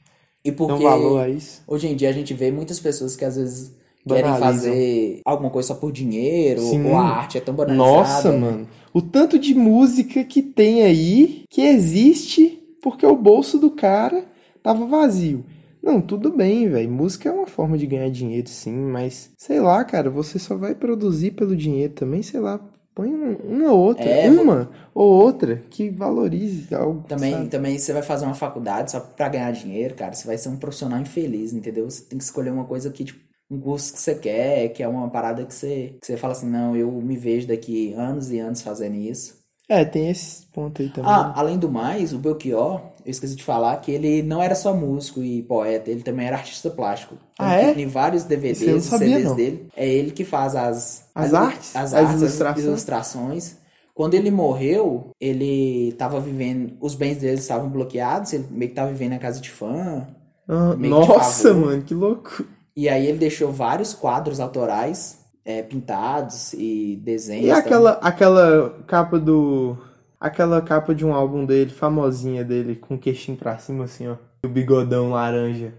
[0.44, 1.62] e Dão porque valor a isso.
[1.66, 3.72] hoje em dia a gente vê muitas pessoas que às vezes
[4.06, 4.52] querem Banalizam.
[4.70, 6.86] fazer alguma coisa só por dinheiro, Sim.
[6.86, 7.88] ou a arte é tão banalizada.
[7.98, 8.66] Nossa, mano.
[8.94, 14.24] O tanto de música que tem aí que existe porque o bolso do cara
[14.62, 15.44] tava vazio.
[15.82, 16.90] Não, tudo bem, velho.
[16.90, 20.74] Música é uma forma de ganhar dinheiro, sim, mas sei lá, cara, você só vai
[20.74, 22.58] produzir pelo dinheiro também, sei lá.
[22.94, 27.04] Põe um- uma outra, É, uma ou outra que valorize algo.
[27.06, 27.48] Também, sabe?
[27.48, 30.12] também você vai fazer uma faculdade só pra ganhar dinheiro, cara.
[30.14, 31.90] Você vai ser um profissional infeliz, entendeu?
[31.90, 33.20] Você tem que escolher uma coisa que, tipo,
[33.50, 36.48] um curso que você quer, que é uma parada que você, que você fala assim,
[36.48, 39.39] não, eu me vejo daqui anos e anos fazendo isso.
[39.70, 41.10] É, tem esse ponto aí também.
[41.10, 44.74] Ah, além do mais, o Belchior, eu esqueci de falar que ele não era só
[44.74, 47.16] músico e poeta, ele também era artista plástico.
[47.38, 47.74] Ah, Tanto é?
[47.74, 49.36] que Em vários DVDs e CDs não.
[49.36, 51.74] dele, é ele que faz as, As artes?
[51.74, 52.64] as, As artes, as ilustrações?
[52.64, 53.56] ilustrações.
[53.94, 58.90] Quando ele morreu, ele tava vivendo, os bens dele estavam bloqueados, ele meio que tava
[58.92, 60.06] vivendo na casa de fã.
[60.48, 61.54] Ah, de nossa, favor.
[61.54, 62.44] mano, que louco.
[62.76, 67.46] E aí ele deixou vários quadros autorais é, pintados e desenhos.
[67.46, 67.60] E também.
[67.60, 69.76] aquela, aquela capa do.
[70.20, 74.16] Aquela capa de um álbum dele, famosinha dele, com o queixinho pra cima, assim, ó.
[74.44, 75.72] O bigodão laranja.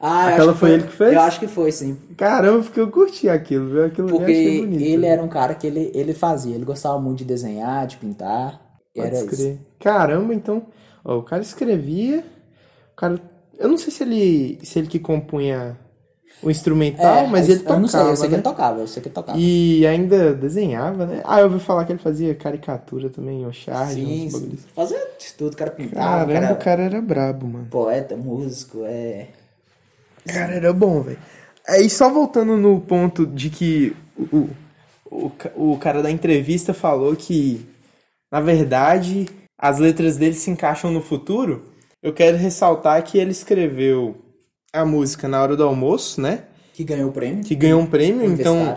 [0.00, 1.12] Ah, aquela acho foi ele que fez?
[1.14, 1.96] Eu acho que foi, sim.
[2.16, 3.84] Caramba, porque eu curti aquilo, viu?
[3.84, 4.82] Aquilo Porque bonito.
[4.82, 5.04] ele viu?
[5.04, 8.60] era um cara que ele, ele fazia, ele gostava muito de desenhar, de pintar.
[8.94, 9.28] Pode era isso.
[9.28, 9.58] crer.
[9.80, 10.66] Caramba, então.
[11.04, 12.24] Ó, o cara escrevia.
[12.92, 13.20] O cara.
[13.58, 14.58] Eu não sei se ele.
[14.62, 15.78] se ele que compunha
[16.42, 17.80] o instrumental, É, mas eu- ele eu tocava.
[17.80, 18.36] não sei, eu sei que né?
[18.36, 19.38] ele tocava, eu sei que ele tocava.
[19.38, 21.22] E ainda desenhava, né?
[21.24, 24.56] Ah, eu ouvi falar que ele fazia caricatura também, o charge, sim, uns sim.
[24.74, 27.68] Fazia de tudo, cara pintava, Caramba, cara o cara era brabo, mano.
[27.70, 29.28] poeta, músico, é...
[30.26, 31.18] Cara, era bom, velho.
[31.68, 34.48] Aí só voltando no ponto de que o,
[35.10, 35.30] o,
[35.72, 37.66] o cara da entrevista falou que,
[38.32, 39.26] na verdade,
[39.58, 41.70] as letras dele se encaixam no futuro.
[42.02, 44.16] Eu quero ressaltar que ele escreveu
[44.74, 46.44] a música na hora do almoço, né?
[46.72, 47.44] Que ganhou o prêmio.
[47.44, 48.76] Que ganhou um prêmio, então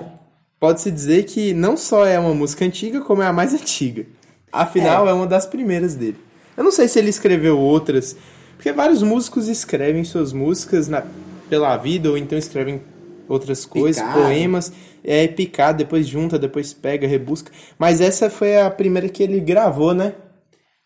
[0.60, 4.06] pode-se dizer que não só é uma música antiga, como é a mais antiga.
[4.52, 5.12] Afinal, é.
[5.12, 6.18] é uma das primeiras dele.
[6.56, 8.16] Eu não sei se ele escreveu outras,
[8.56, 11.04] porque vários músicos escrevem suas músicas na,
[11.50, 12.82] pela vida, ou então escrevem
[13.28, 14.22] outras coisas, picado.
[14.22, 14.72] poemas,
[15.04, 17.52] é picado, depois junta, depois pega, rebusca.
[17.78, 20.14] Mas essa foi a primeira que ele gravou, né?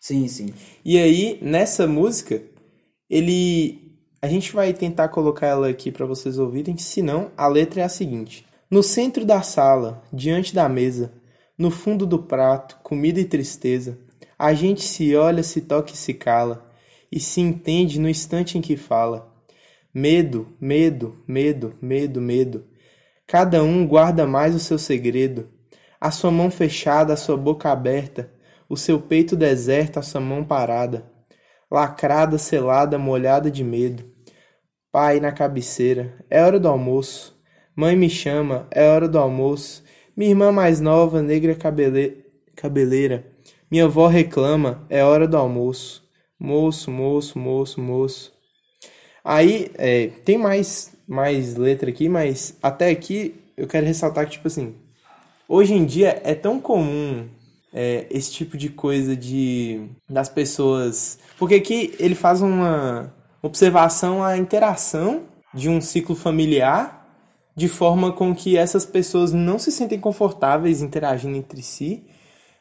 [0.00, 0.52] Sim, sim.
[0.84, 2.42] E aí, nessa música,
[3.08, 3.81] ele.
[4.24, 7.84] A gente vai tentar colocar ela aqui para vocês ouvirem, se não, a letra é
[7.84, 11.12] a seguinte: No centro da sala, diante da mesa,
[11.58, 13.98] no fundo do prato, comida e tristeza,
[14.38, 16.70] a gente se olha, se toca e se cala,
[17.10, 19.28] e se entende no instante em que fala.
[19.92, 22.64] Medo, medo, medo, medo, medo.
[23.26, 25.50] Cada um guarda mais o seu segredo.
[26.00, 28.32] A sua mão fechada, a sua boca aberta,
[28.68, 31.11] o seu peito deserto, a sua mão parada,
[31.72, 34.04] lacrada, selada, molhada de medo.
[34.92, 37.34] Pai na cabeceira, é hora do almoço.
[37.74, 39.82] Mãe me chama, é hora do almoço.
[40.14, 42.26] Minha irmã mais nova, negra cabele...
[42.54, 43.24] cabeleira.
[43.70, 46.06] Minha avó reclama, é hora do almoço.
[46.38, 48.34] Moço, moço, moço, moço.
[49.24, 54.46] Aí, é, tem mais, mais letra aqui, mas até aqui eu quero ressaltar que, tipo
[54.46, 54.74] assim,
[55.48, 57.26] hoje em dia é tão comum
[57.72, 61.18] é, esse tipo de coisa de das pessoas.
[61.38, 65.22] Porque aqui ele faz uma observação à interação
[65.54, 67.02] de um ciclo familiar
[67.54, 72.02] de forma com que essas pessoas não se sentem confortáveis interagindo entre si,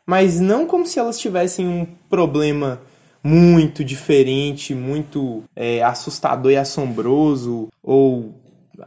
[0.06, 2.82] mas não como se elas tivessem um problema
[3.24, 8.36] muito diferente, muito é, assustador e assombroso, ou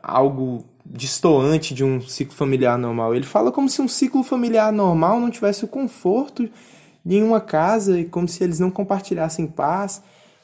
[0.02, 3.14] algo distoante de um ciclo familiar normal.
[3.14, 6.48] Ele fala como se um ciclo familiar normal não tivesse o conforto
[7.04, 10.02] de uma casa e como se eles não compartilhassem paz,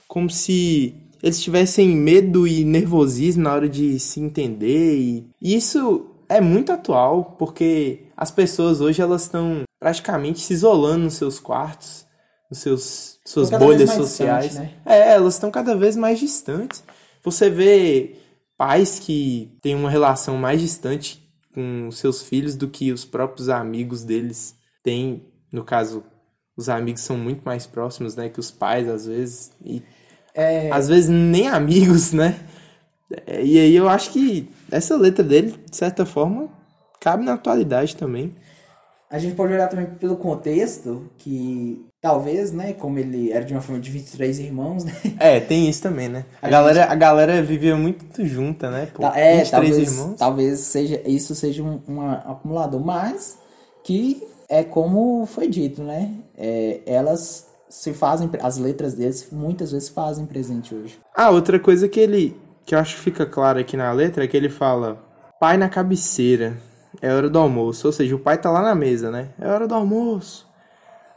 [0.08, 4.96] como se eles tivessem medo e nervosismo na hora de se entender.
[5.40, 11.14] E isso é muito atual, porque as pessoas hoje elas estão praticamente se isolando nos
[11.14, 12.08] seus quartos
[12.50, 14.46] nos seus suas bolhas sociais.
[14.46, 14.74] Distante, né?
[14.84, 16.82] É, elas estão cada vez mais distantes.
[17.22, 18.16] Você vê
[18.60, 24.04] pais que têm uma relação mais distante com seus filhos do que os próprios amigos
[24.04, 25.24] deles têm.
[25.50, 26.04] No caso,
[26.54, 29.82] os amigos são muito mais próximos, né, que os pais às vezes e
[30.34, 30.70] é...
[30.70, 32.38] às vezes nem amigos, né?
[33.26, 36.50] E aí eu acho que essa letra dele, de certa forma,
[37.00, 38.34] cabe na atualidade também.
[39.10, 42.72] A gente pode olhar também pelo contexto que Talvez, né?
[42.72, 44.92] Como ele era de uma família de 23 irmãos, né?
[45.20, 46.24] É, tem isso também, né?
[46.40, 46.92] A, a galera, gente...
[46.92, 48.88] a galera vivia muito junta, né?
[48.94, 50.18] Pô, é, 23 talvez, irmãos.
[50.18, 53.38] Talvez seja, isso seja um, um acumulador, mas
[53.84, 56.10] que é como foi dito, né?
[56.38, 60.98] É, elas se fazem, as letras deles muitas vezes fazem presente hoje.
[61.14, 64.26] Ah, outra coisa que ele, que eu acho que fica claro aqui na letra é
[64.26, 64.98] que ele fala:
[65.38, 66.56] pai na cabeceira,
[67.00, 67.86] é hora do almoço.
[67.86, 69.30] Ou seja, o pai tá lá na mesa, né?
[69.40, 70.48] É hora do almoço.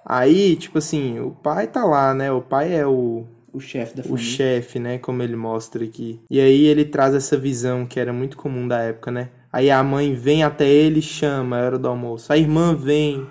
[0.05, 2.31] Aí, tipo assim, o pai tá lá, né?
[2.31, 3.25] O pai é o.
[3.53, 4.15] O chefe da família.
[4.15, 4.97] O chefe, né?
[4.97, 6.19] Como ele mostra aqui.
[6.29, 9.29] E aí ele traz essa visão que era muito comum da época, né?
[9.51, 12.33] Aí a mãe vem até ele e chama, a hora do almoço.
[12.33, 13.27] A irmã vem,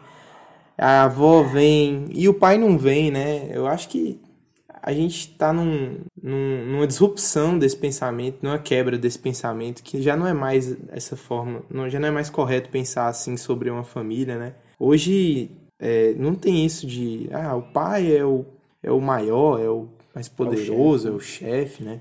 [0.79, 3.49] a avó vem, e o pai não vem, né?
[3.51, 4.21] Eu acho que
[4.83, 10.17] a gente tá num, num, numa disrupção desse pensamento, numa quebra desse pensamento, que já
[10.17, 13.85] não é mais essa forma, não, já não é mais correto pensar assim sobre uma
[13.85, 14.55] família, né?
[14.81, 18.45] Hoje é, não tem isso de, ah, o pai é o,
[18.83, 22.01] é o maior, é o mais poderoso, é o chefe, né?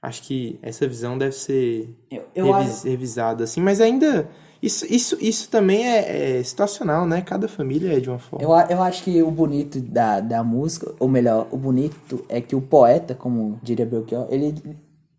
[0.00, 2.88] Acho que essa visão deve ser eu, eu revis, acho...
[2.88, 4.28] revisada, assim, mas ainda.
[4.64, 7.20] Isso, isso, isso também é, é, situacional, né?
[7.20, 8.42] Cada família é de uma forma.
[8.42, 12.56] Eu, eu acho que o bonito da, da música, ou melhor, o bonito é que
[12.56, 14.54] o poeta, como diria Belchior, ele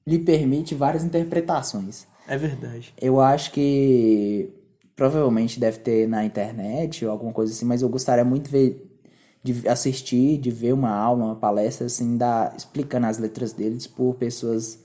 [0.08, 2.08] lhe permite várias interpretações.
[2.28, 2.92] É verdade.
[3.00, 4.52] Eu acho que
[4.96, 9.00] provavelmente deve ter na internet ou alguma coisa assim, mas eu gostaria muito de, ver,
[9.44, 14.16] de assistir, de ver uma aula, uma palestra assim, da, explicando as letras deles por
[14.16, 14.80] pessoas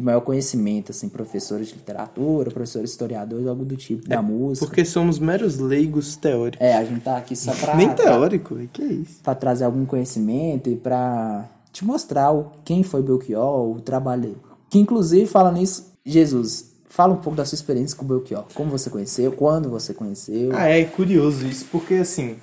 [0.00, 4.66] de maior conhecimento, assim, professores de literatura, professores historiadores, algo do tipo, é, da música.
[4.66, 6.66] Porque somos meros leigos teóricos.
[6.66, 7.76] É, a gente tá aqui só pra...
[7.76, 9.20] Nem teórico, pra, que é isso?
[9.22, 14.36] Pra trazer algum conhecimento e pra te mostrar o, quem foi Belchior, o trabalho
[14.68, 18.46] Que inclusive, fala nisso, Jesus, Fala um pouco da sua experiência com o Belchior.
[18.52, 20.50] Como você conheceu, quando você conheceu.
[20.52, 22.34] Ah, é curioso isso, porque assim,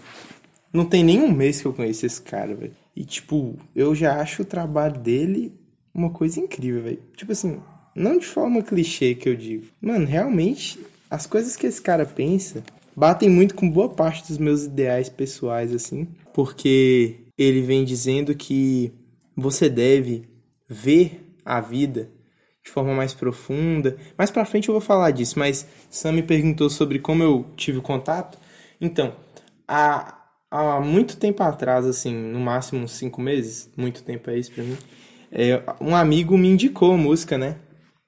[0.72, 2.72] não tem nenhum mês que eu conheci esse cara, velho.
[2.96, 5.52] E tipo, eu já acho o trabalho dele
[5.98, 7.02] uma coisa incrível, velho.
[7.16, 7.60] Tipo assim,
[7.96, 9.66] não de forma clichê que eu digo.
[9.82, 10.80] Mano, realmente,
[11.10, 12.64] as coisas que esse cara pensa
[12.96, 16.08] batem muito com boa parte dos meus ideais pessoais, assim.
[16.34, 18.92] Porque ele vem dizendo que
[19.36, 20.28] você deve
[20.68, 22.10] ver a vida
[22.64, 23.98] de forma mais profunda.
[24.18, 27.80] Mais pra frente eu vou falar disso, mas Sam me perguntou sobre como eu tive
[27.82, 28.38] contato.
[28.82, 29.16] Então,
[29.68, 34.52] há, há muito tempo atrás, assim, no máximo uns cinco meses, muito tempo é isso
[34.52, 34.78] pra mim,
[35.82, 37.58] um amigo me indicou a música, né?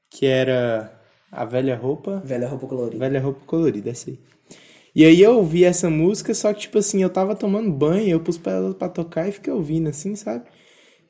[0.10, 0.91] Que era
[1.32, 2.21] A Velha Roupa.
[2.25, 2.97] Velha Roupa Colorida.
[2.97, 4.19] Velha Roupa Colorida, essa aí.
[4.95, 8.19] E aí eu ouvi essa música, só que, tipo assim, eu tava tomando banho, eu
[8.19, 10.45] pus pra ela pra tocar e fiquei ouvindo, assim, sabe?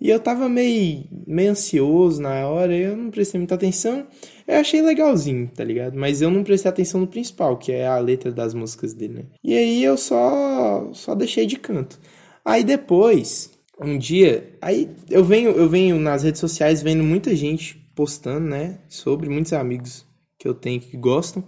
[0.01, 4.07] E eu tava meio, meio ansioso na hora, eu não prestei muita atenção.
[4.47, 5.97] Eu achei legalzinho, tá ligado?
[5.97, 9.23] Mas eu não prestei atenção no principal, que é a letra das músicas dele, né?
[9.43, 11.99] E aí eu só só deixei de canto.
[12.45, 17.75] Aí depois, um dia, aí eu venho eu venho nas redes sociais vendo muita gente
[17.95, 20.05] postando, né, sobre muitos amigos
[20.37, 21.43] que eu tenho que gostam.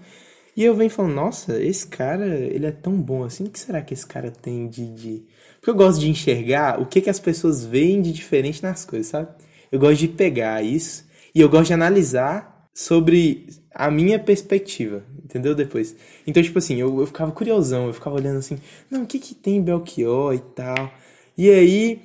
[0.56, 3.82] E eu venho falando, nossa, esse cara, ele é tão bom assim, o que será
[3.82, 5.24] que esse cara tem de, de
[5.62, 9.08] porque eu gosto de enxergar o que, que as pessoas veem de diferente nas coisas,
[9.08, 9.30] sabe?
[9.72, 15.54] Eu gosto de pegar isso e eu gosto de analisar sobre a minha perspectiva, entendeu?
[15.54, 15.96] Depois.
[16.26, 18.58] Então, tipo assim, eu, eu ficava curiosão, eu ficava olhando assim,
[18.89, 20.91] não, o que que tem Belchior e tal.
[21.38, 22.02] E aí,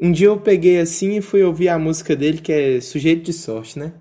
[0.00, 3.32] um dia eu peguei assim e fui ouvir a música dele, que é Sujeito de
[3.32, 3.92] Sorte, né?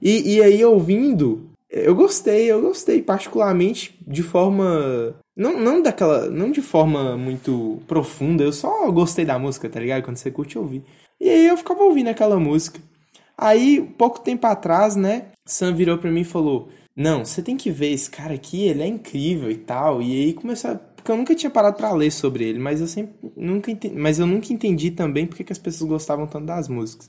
[0.00, 6.30] E, e aí, ouvindo, eu gostei, eu gostei, particularmente de forma não, não daquela.
[6.30, 10.02] Não de forma muito profunda, eu só gostei da música, tá ligado?
[10.02, 10.82] Quando você curte ouvir.
[11.20, 12.80] E aí eu ficava ouvindo aquela música.
[13.36, 17.70] Aí, pouco tempo atrás, né, Sam virou pra mim e falou: Não, você tem que
[17.70, 20.00] ver esse cara aqui, ele é incrível e tal.
[20.00, 20.80] E aí começou a...
[21.06, 23.14] Porque eu nunca tinha parado para ler sobre ele, mas eu sempre.
[23.36, 23.94] Nunca entendi...
[23.94, 27.08] Mas eu nunca entendi também porque que as pessoas gostavam tanto das músicas.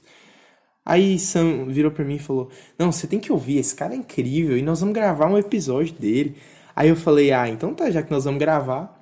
[0.86, 3.98] Aí Sam virou pra mim e falou: Não, você tem que ouvir, esse cara é
[3.98, 6.36] incrível e nós vamos gravar um episódio dele.
[6.76, 8.96] Aí eu falei, ah, então tá, já que nós vamos gravar.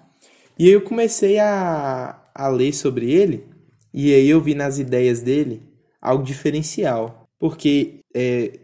[0.57, 3.45] E aí eu comecei a, a ler sobre ele,
[3.93, 5.61] e aí eu vi nas ideias dele
[6.01, 7.27] algo diferencial.
[7.37, 8.59] Porque, é,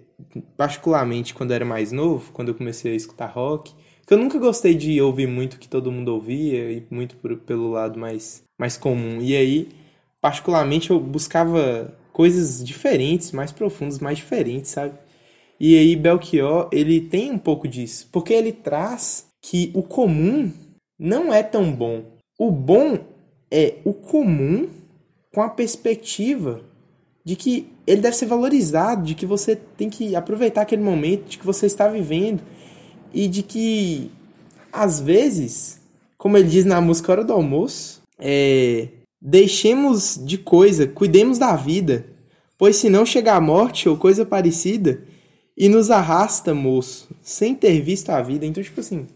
[0.56, 3.74] particularmente quando eu era mais novo, quando eu comecei a escutar rock,
[4.12, 7.72] que eu nunca gostei de ouvir muito que todo mundo ouvia, e muito por, pelo
[7.72, 9.22] lado mais, mais comum.
[9.22, 9.70] E aí,
[10.20, 14.96] particularmente, eu buscava coisas diferentes, mais profundas, mais diferentes, sabe?
[15.58, 20.52] E aí Belchior, ele tem um pouco disso, porque ele traz que o comum
[21.00, 22.04] não é tão bom.
[22.38, 23.00] O bom
[23.50, 24.68] é o comum
[25.34, 26.60] com a perspectiva
[27.24, 31.38] de que ele deve ser valorizado, de que você tem que aproveitar aquele momento, de
[31.38, 32.44] que você está vivendo
[33.14, 34.12] e de que
[34.72, 35.80] às vezes,
[36.18, 38.88] como ele diz na música Hora do Almoço, é,
[39.22, 42.06] deixemos de coisa, cuidemos da vida,
[42.58, 45.02] pois se não chegar a morte ou coisa parecida,
[45.58, 48.46] e nos arrasta, moço, sem ter visto a vida.
[48.46, 49.08] Então, tipo assim,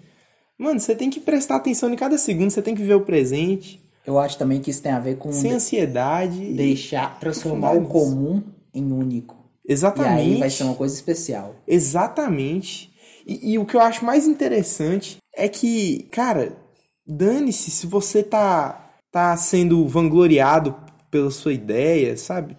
[0.57, 3.81] mano, você tem que prestar atenção em cada segundo, você tem que ver o presente.
[4.05, 5.31] Eu acho também que isso tem a ver com.
[5.31, 6.53] Sem ansiedade.
[6.53, 9.35] Deixar, transformar o comum em único.
[9.67, 10.29] Exatamente.
[10.29, 11.55] E aí vai ser uma coisa especial.
[11.67, 12.93] Exatamente.
[13.25, 16.57] E, e o que eu acho mais interessante é que, cara,
[17.05, 20.75] dane-se se você tá, tá sendo vangloriado
[21.09, 22.57] pela sua ideia, sabe?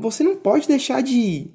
[0.00, 1.50] Você não pode deixar de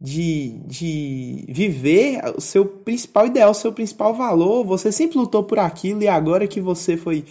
[0.00, 4.64] de, de viver o seu principal ideal, o seu principal valor.
[4.64, 7.24] Você sempre lutou por aquilo e agora que você foi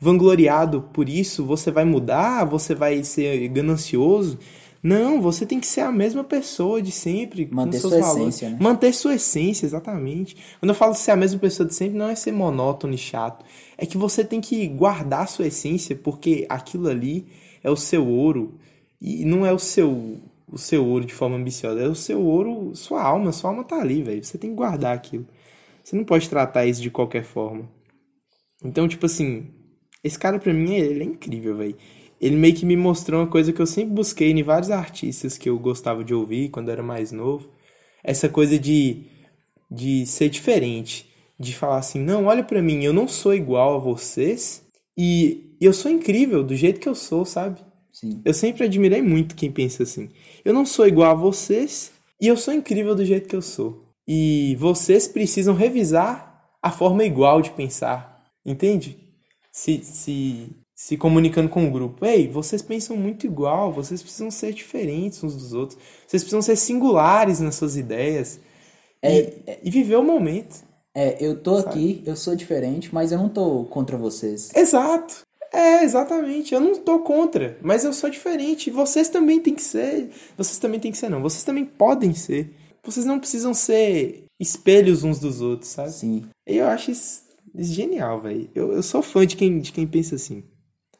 [0.00, 4.38] vangloriado por isso, você vai mudar, você vai ser ganancioso.
[4.84, 7.48] Não, você tem que ser a mesma pessoa de sempre.
[7.50, 8.20] Manter sua valores.
[8.20, 8.50] essência.
[8.50, 8.58] Né?
[8.60, 10.36] Manter sua essência, exatamente.
[10.60, 13.46] Quando eu falo ser a mesma pessoa de sempre, não é ser monótono e chato.
[13.78, 17.26] É que você tem que guardar sua essência, porque aquilo ali
[17.62, 18.58] é o seu ouro.
[19.00, 20.20] E não é o seu
[20.52, 21.80] o seu ouro de forma ambiciosa.
[21.80, 23.32] É o seu ouro, sua alma.
[23.32, 24.22] Sua alma tá ali, velho.
[24.22, 25.26] Você tem que guardar aquilo.
[25.82, 27.66] Você não pode tratar isso de qualquer forma.
[28.62, 29.46] Então, tipo assim,
[30.02, 31.76] esse cara pra mim, ele é incrível, velho.
[32.24, 35.46] Ele meio que me mostrou uma coisa que eu sempre busquei em vários artistas que
[35.46, 37.50] eu gostava de ouvir quando era mais novo.
[38.02, 39.02] Essa coisa de,
[39.70, 41.06] de ser diferente.
[41.38, 44.62] De falar assim, não, olha pra mim, eu não sou igual a vocês.
[44.96, 47.60] E eu sou incrível do jeito que eu sou, sabe?
[47.92, 48.22] Sim.
[48.24, 50.08] Eu sempre admirei muito quem pensa assim.
[50.42, 53.84] Eu não sou igual a vocês e eu sou incrível do jeito que eu sou.
[54.08, 58.24] E vocês precisam revisar a forma igual de pensar.
[58.46, 58.96] Entende?
[59.52, 62.04] Se, se, se comunicando com o grupo.
[62.04, 65.78] Ei, vocês pensam muito igual, vocês precisam ser diferentes uns dos outros.
[66.06, 68.38] Vocês precisam ser singulares nas suas ideias.
[69.00, 70.62] É, e, é, e viver o momento.
[70.94, 71.68] É, eu tô sabe?
[71.70, 74.50] aqui, eu sou diferente, mas eu não tô contra vocês.
[74.54, 75.22] Exato.
[75.50, 76.52] É, exatamente.
[76.52, 78.70] Eu não tô contra, mas eu sou diferente.
[78.70, 80.10] Vocês também têm que ser.
[80.36, 81.22] Vocês também têm que ser, não.
[81.22, 82.54] Vocês também podem ser.
[82.84, 85.92] Vocês não precisam ser espelhos uns dos outros, sabe?
[85.92, 86.26] Sim.
[86.46, 87.22] Eu acho isso,
[87.54, 88.50] isso genial, velho.
[88.54, 90.44] Eu, eu sou fã de quem, de quem pensa assim.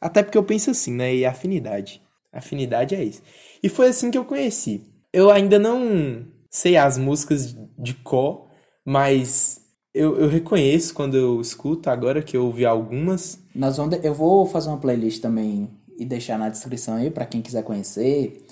[0.05, 1.15] Até porque eu penso assim, né?
[1.15, 1.99] E afinidade.
[2.31, 3.23] Afinidade é isso.
[3.63, 4.85] E foi assim que eu conheci.
[5.11, 8.45] Eu ainda não sei as músicas de cor,
[8.85, 9.61] mas
[9.95, 13.39] eu, eu reconheço quando eu escuto, agora que eu ouvi algumas.
[13.55, 17.41] Nós vamos, eu vou fazer uma playlist também e deixar na descrição aí para quem
[17.41, 18.45] quiser conhecer,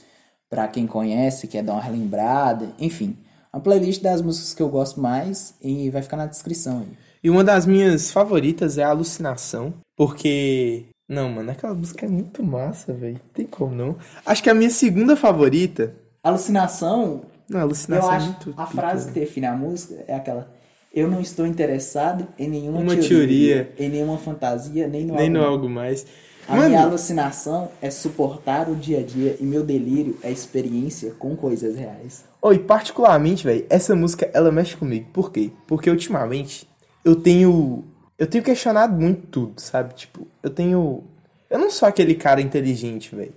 [0.49, 3.15] para quem conhece, quer dar uma relembrada, enfim.
[3.53, 6.97] Uma playlist das músicas que eu gosto mais e vai ficar na descrição aí.
[7.23, 10.87] E uma das minhas favoritas é Alucinação, porque.
[11.07, 13.19] Não, mano, aquela música é muito massa, velho.
[13.33, 13.97] Tem como não.
[14.25, 15.93] Acho que a minha segunda favorita.
[16.23, 17.21] Alucinação.
[17.49, 18.53] Não, Alucinação eu é acho muito.
[18.57, 20.49] a frase que define a música é aquela.
[20.93, 23.73] Eu não estou interessado em nenhuma Uma teoria, teoria.
[23.79, 26.05] em nenhuma fantasia, nem no Nem no algo algo mais.
[26.47, 31.11] A Mano, minha alucinação é suportar o dia a dia e meu delírio é experiência
[31.17, 32.25] com coisas reais.
[32.41, 35.07] Oi, particularmente, velho, essa música ela mexe comigo.
[35.13, 35.51] Por quê?
[35.65, 36.67] Porque ultimamente
[37.03, 37.85] eu tenho
[38.17, 39.93] eu tenho questionado muito tudo, sabe?
[39.95, 41.03] Tipo, eu tenho
[41.49, 43.33] eu não sou aquele cara inteligente, velho.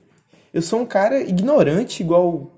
[0.52, 2.50] Eu sou um cara ignorante igual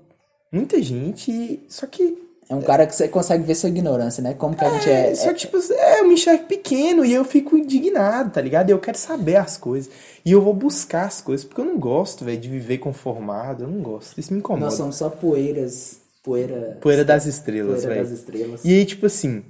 [0.51, 2.17] muita gente, e- só que
[2.51, 4.33] É um cara que você consegue ver sua ignorância, né?
[4.33, 5.13] Como que a gente é.
[5.13, 8.71] só é- que, tipo, é, eu me enxergo pequeno e eu fico indignado, tá ligado?
[8.71, 9.91] Eu quero saber as coisas.
[10.25, 13.65] E eu vou buscar as coisas, porque eu não gosto, velho, de viver conformado.
[13.65, 14.17] Eu não gosto.
[14.19, 14.65] Isso me incomoda.
[14.65, 15.99] nós somos só poeiras.
[16.23, 16.77] Poeira.
[16.81, 18.09] Poeira das estrelas, poeira velho.
[18.09, 18.65] das estrelas.
[18.65, 19.43] E aí, tipo assim,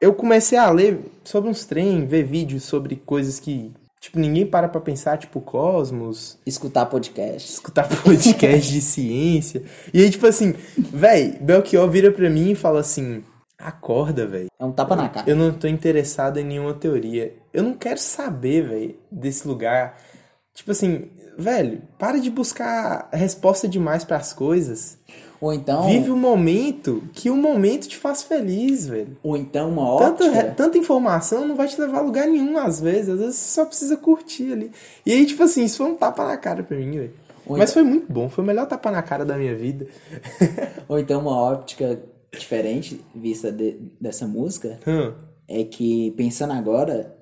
[0.00, 4.68] eu comecei a ler sobre uns trem, ver vídeos sobre coisas que, tipo, ninguém para
[4.68, 7.52] pra pensar, tipo, cosmos, Escutar podcast.
[7.52, 9.62] escutar podcast de ciência.
[9.92, 13.22] E aí, tipo assim, véi, Belchior vira pra mim e fala assim:
[13.58, 14.46] acorda, véi.
[14.58, 15.28] É um tapa na cara.
[15.28, 17.34] Eu não tô interessado em nenhuma teoria.
[17.52, 19.98] Eu não quero saber, velho, desse lugar.
[20.54, 24.98] Tipo assim, velho, para de buscar resposta demais pras coisas.
[25.40, 25.86] Ou então.
[25.88, 29.16] Vive o momento que o momento te faz feliz, velho.
[29.22, 30.54] Ou então uma Tanta, ótica.
[30.56, 33.08] tanta informação não vai te levar a lugar nenhum, às vezes.
[33.08, 34.70] Às vezes você só precisa curtir ali.
[35.06, 37.12] E aí, tipo assim, isso foi um tapa na cara pra mim, velho.
[37.46, 38.28] Ou Mas então- foi muito bom.
[38.28, 39.86] Foi o melhor tapa na cara da minha vida.
[40.88, 41.98] Ou então uma óptica
[42.30, 44.78] diferente vista de- dessa música.
[44.86, 45.12] Hum.
[45.48, 47.12] é que pensando agora,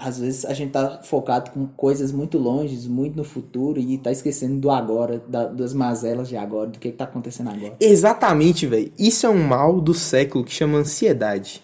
[0.00, 4.10] às vezes a gente tá focado com coisas muito longe, muito no futuro e tá
[4.10, 7.74] esquecendo do agora, da- das mazelas de agora, do que, que tá acontecendo agora.
[7.78, 8.90] Exatamente, velho.
[8.98, 11.62] Isso é um mal do século que chama ansiedade.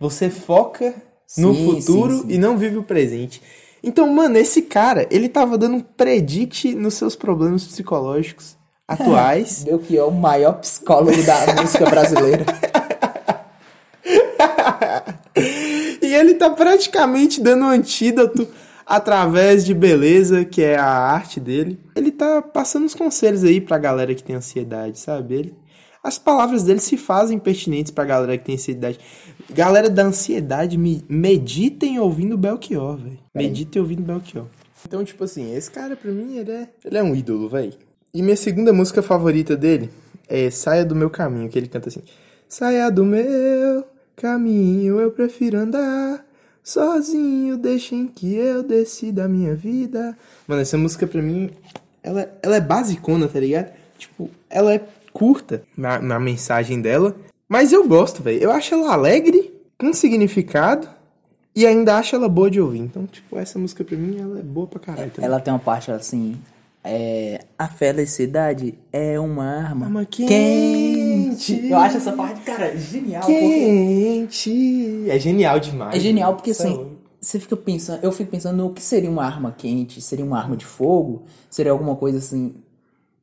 [0.00, 0.94] Você foca
[1.36, 2.34] no Sim, futuro sim, sim.
[2.34, 3.42] e não vive o presente.
[3.82, 8.56] Então, mano, esse cara, ele tava dando um predict nos seus problemas psicológicos
[8.88, 9.62] atuais.
[9.64, 12.44] Deu que é o maior psicólogo da música brasileira.
[16.08, 18.48] e ele tá praticamente dando um antídoto
[18.86, 21.78] através de beleza, que é a arte dele.
[21.94, 25.34] Ele tá passando os conselhos aí pra galera que tem ansiedade, sabe?
[25.34, 25.54] Ele,
[26.02, 28.98] as palavras dele se fazem pertinentes pra galera que tem ansiedade.
[29.50, 33.18] Galera da ansiedade, me, meditem ouvindo Belchior, velho.
[33.34, 34.46] Meditem ouvindo Belchior.
[34.86, 37.74] Então, tipo assim, esse cara pra mim, ele é, ele é um ídolo, velho.
[38.14, 39.90] E minha segunda música favorita dele
[40.26, 42.02] é Saia do Meu Caminho, que ele canta assim:
[42.48, 43.84] Saia do meu
[44.20, 46.24] caminho, eu prefiro andar
[46.62, 50.16] sozinho, deixem que eu decida a minha vida.
[50.46, 51.50] Mano, essa música pra mim,
[52.02, 53.72] ela, ela é basicona, tá ligado?
[53.96, 54.80] Tipo, ela é
[55.12, 57.16] curta na, na mensagem dela,
[57.48, 58.42] mas eu gosto, velho.
[58.42, 60.88] Eu acho ela alegre, com significado.
[61.56, 62.78] E ainda acho ela boa de ouvir.
[62.78, 65.28] Então, tipo, essa música pra mim, ela é boa pra caralho também.
[65.28, 66.36] Ela tem uma parte assim.
[66.84, 70.04] É, a felicidade é uma arma, Arma
[71.46, 71.68] quente.
[71.68, 73.22] Eu acho essa parte, cara, genial.
[73.22, 75.04] Porque Quente.
[75.08, 75.94] É genial demais.
[75.96, 76.96] é genial porque Isso é assim, louco.
[77.20, 80.56] você fica pensando, eu fico pensando no que seria uma arma quente, seria uma arma
[80.56, 82.54] de fogo, seria alguma coisa assim.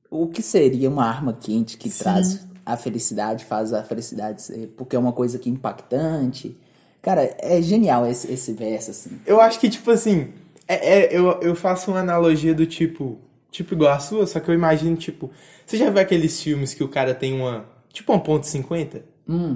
[0.09, 4.95] O que seria uma arma quente que traz a felicidade, faz a felicidade ser, porque
[4.95, 6.55] é uma coisa que é impactante.
[7.01, 9.11] Cara, é genial esse, esse verso, assim.
[9.25, 10.29] Eu acho que, tipo assim,
[10.67, 13.17] é, é- eu, eu faço uma analogia do tipo,
[13.51, 15.29] tipo igual a sua, só que eu imagino, tipo,
[15.65, 17.65] você já viu aqueles filmes que o cara tem uma,
[17.95, 19.01] tipo uma ponto .50?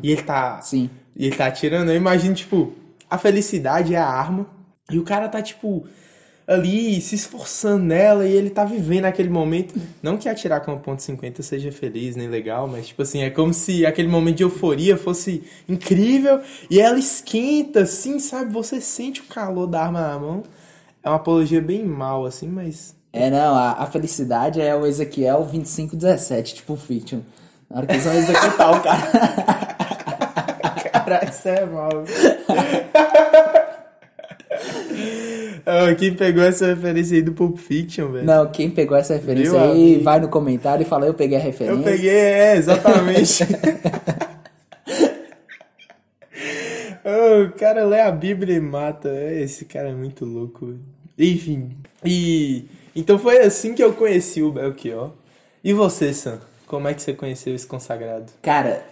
[0.01, 0.89] E ele tá, Sim.
[1.15, 1.91] e ele tá atirando?
[1.91, 2.73] Eu imagino, tipo,
[3.09, 4.47] a felicidade é a arma,
[4.89, 5.85] e o cara tá, tipo,
[6.47, 9.79] ali se esforçando nela, e ele tá vivendo aquele momento.
[10.01, 13.29] Não que atirar com uma ponto .50 seja feliz, nem legal, mas, tipo assim, é
[13.29, 18.51] como se aquele momento de euforia fosse incrível, e ela esquenta, assim, sabe?
[18.51, 20.43] Você sente o calor da arma na mão.
[21.03, 22.95] É uma apologia bem mal, assim, mas.
[23.11, 27.19] É, não, a, a felicidade é o Ezequiel 2517, tipo fiction.
[27.69, 29.01] Na hora que eles vão executar o cara.
[30.91, 31.89] Caralho, isso é mal.
[35.97, 38.25] Quem pegou essa referência aí do Pulp Fiction, velho?
[38.25, 40.03] Não, quem pegou essa referência Meu aí, amigo.
[40.03, 41.79] vai no comentário e fala, eu peguei a referência.
[41.79, 43.43] Eu peguei, é, exatamente.
[47.11, 49.09] Oh, o cara lê a Bíblia e mata.
[49.09, 50.75] É, Esse cara é muito louco.
[51.17, 51.71] Enfim.
[52.05, 52.65] E.
[52.95, 55.11] Então foi assim que eu conheci o Belchior.
[55.63, 56.39] E você, Sam?
[56.69, 58.31] Como é que você conheceu esse consagrado?
[58.43, 58.85] Cara,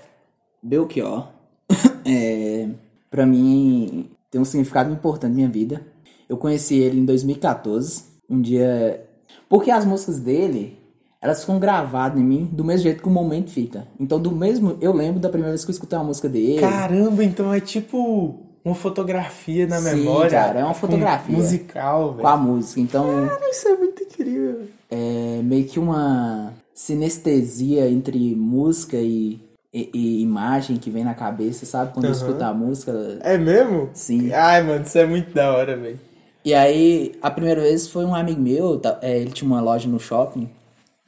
[0.64, 1.28] Belchior,
[2.04, 2.68] é,
[3.12, 5.86] pra mim, tem um significado importante na minha vida.
[6.28, 9.06] Eu conheci ele em 2014, um dia.
[9.48, 10.76] Porque as músicas dele,
[11.22, 13.88] elas ficam gravadas em mim do mesmo jeito que o momento fica.
[14.00, 14.76] Então, do mesmo.
[14.82, 16.60] Eu lembro da primeira vez que eu escutei uma música dele.
[16.60, 20.32] Caramba, então é tipo uma fotografia na Sim, memória.
[20.32, 21.38] cara, é uma fotografia.
[21.38, 22.22] Musical, velho.
[22.22, 22.82] com a música.
[22.82, 24.68] Então, Cara, isso é muito incrível.
[24.90, 29.40] é meio que uma sinestesia entre música e,
[29.74, 31.92] e- e imagem que vem na cabeça, sabe?
[31.92, 32.20] Quando eu Aham.
[32.20, 33.18] escuto a música.
[33.22, 33.90] É mesmo?
[33.96, 34.32] Sim.
[34.32, 36.00] Ai, mano, isso é muito da hora, velho.
[36.46, 39.90] E aí, a primeira vez foi um amigo meu, tá- é, ele tinha uma loja
[39.90, 40.48] no shopping.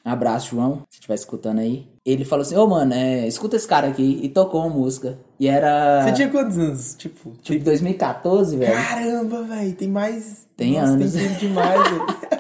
[0.03, 1.86] Abraço, João, se estiver escutando aí.
[2.03, 4.20] Ele falou assim, ô mano, é, escuta esse cara aqui.
[4.24, 5.20] E tocou uma música.
[5.39, 6.03] E era.
[6.03, 6.95] Você tinha quantos anos?
[6.95, 8.74] Tipo, Tipo, 2014, velho.
[8.74, 10.47] Caramba, velho, tem mais.
[10.57, 11.13] Tem Nossa, anos.
[11.13, 12.39] Tem tempo demais, velho.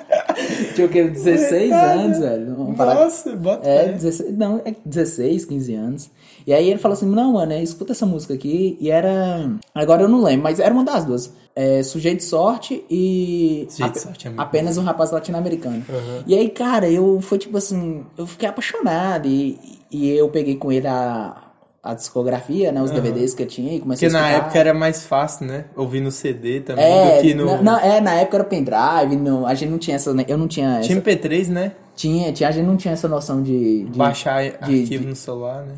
[0.79, 1.03] Tinha o quê?
[1.03, 1.99] 16 Verdade.
[2.03, 2.55] anos, velho.
[2.55, 3.91] Vamos falar- Nossa, bota É, fé.
[3.93, 6.09] 16, não, é 16, 15 anos.
[6.47, 8.77] E aí ele falou assim, não, mano, é, escuta essa música aqui.
[8.79, 9.49] E era.
[9.75, 11.33] Agora eu não lembro, mas era uma das duas.
[11.55, 13.67] É, Sujeito de Sorte e.
[13.69, 15.83] Sujeito de Sorte é muito Apenas um rapaz latino-americano.
[15.89, 16.23] Uhum.
[16.25, 19.27] E aí, cara, eu foi tipo assim, eu fiquei apaixonado.
[19.27, 19.59] E,
[19.91, 21.35] e eu peguei com ele a,
[21.81, 22.81] a discografia, né?
[22.81, 24.45] Os DVDs que eu tinha e comecei Porque a na escutar.
[24.47, 25.65] época era mais fácil, né?
[25.75, 27.45] Ouvir no CD também É, do que no.
[27.45, 30.09] na, na- é, na época era pendrive, não, a gente não tinha essa.
[30.27, 30.79] Eu não tinha.
[30.79, 31.71] Essa, Tinha MP3, né?
[31.95, 33.85] tinha, tinha, a gente não tinha essa noção de.
[33.85, 35.73] de Baixar de- arquivo de- no celular, né?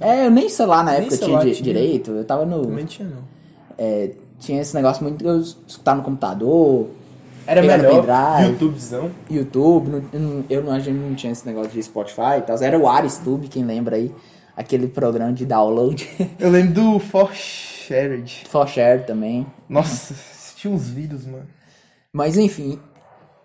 [0.00, 1.64] É, eu nem celular na Nem época celular tinha, tinha.
[1.64, 2.10] direito.
[2.12, 2.62] Eu tava no.
[2.62, 3.22] Também tinha, não.
[3.76, 5.26] é, tinha esse negócio muito.
[5.26, 6.86] Eu escutar no computador,
[7.46, 7.90] Era no melhor.
[8.04, 8.52] pendrive.
[8.52, 9.10] YouTubezão.
[9.30, 9.88] YouTube.
[9.90, 12.56] não- eu não- eu a gente não tinha esse negócio de Spotify e tal.
[12.62, 14.12] Era o AresTube, quem lembra aí?
[14.58, 16.08] Aquele programa de download.
[16.38, 18.42] Eu lembro do For Shared.
[18.50, 19.46] For Share também.
[19.68, 20.14] Nossa,
[20.56, 21.46] tinha uns vídeos, mano.
[22.12, 22.78] Mas enfim,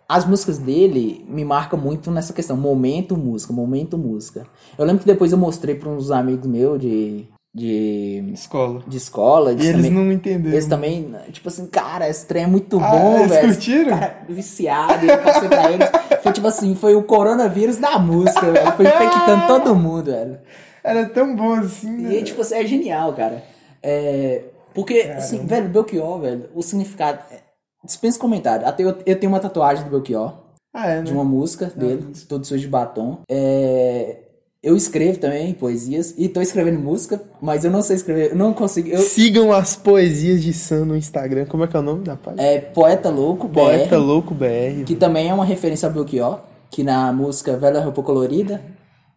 [0.09, 4.47] as músicas dele me marcam muito nessa questão, momento música, momento música.
[4.77, 8.81] Eu lembro que depois eu mostrei para uns amigos meus de de, Escola.
[8.87, 10.55] de escola, E eles também, não entenderam.
[10.55, 13.47] eles também, tipo assim, cara, esse trem é muito Ah, bom, eles velho.
[13.49, 13.89] curtiram?
[13.99, 15.87] Cara, viciado, eu passei pra eles.
[16.23, 18.71] Foi tipo assim, foi o coronavírus da música, velho.
[18.71, 20.39] Foi infectando todo mundo, velho.
[20.83, 22.15] Era tão bom assim, né?
[22.15, 23.43] E tipo assim, é genial, cara.
[23.81, 24.41] É,
[24.73, 27.19] porque, assim, velho, Belchior, velho, o significado.
[27.31, 27.41] é-
[27.85, 28.65] dispensa comentário.
[28.65, 30.33] Até eu, eu tenho uma tatuagem do Belchior,
[30.73, 31.01] Ah, é, né?
[31.03, 33.19] de uma música dele, todo sujo de batom.
[33.29, 34.19] É,
[34.63, 38.53] eu escrevo também poesias e tô escrevendo música, mas eu não sei escrever, eu não
[38.53, 38.87] consigo.
[38.87, 41.45] Eu, Sigam as poesias de Sam no Instagram.
[41.45, 42.41] Como é que é o nome da página?
[42.41, 44.85] é Poeta Louco, BR, Poeta Louco BR.
[44.85, 48.61] que também é uma referência ao Belchior, que na música Velha Roupa Colorida,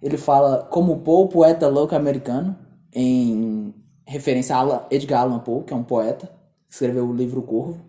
[0.03, 2.57] ele fala como Poe, poeta louco americano,
[2.95, 3.75] em
[4.07, 6.27] referência a Edgar Allan Poe, que é um poeta,
[6.69, 7.81] que escreveu o livro Corvo.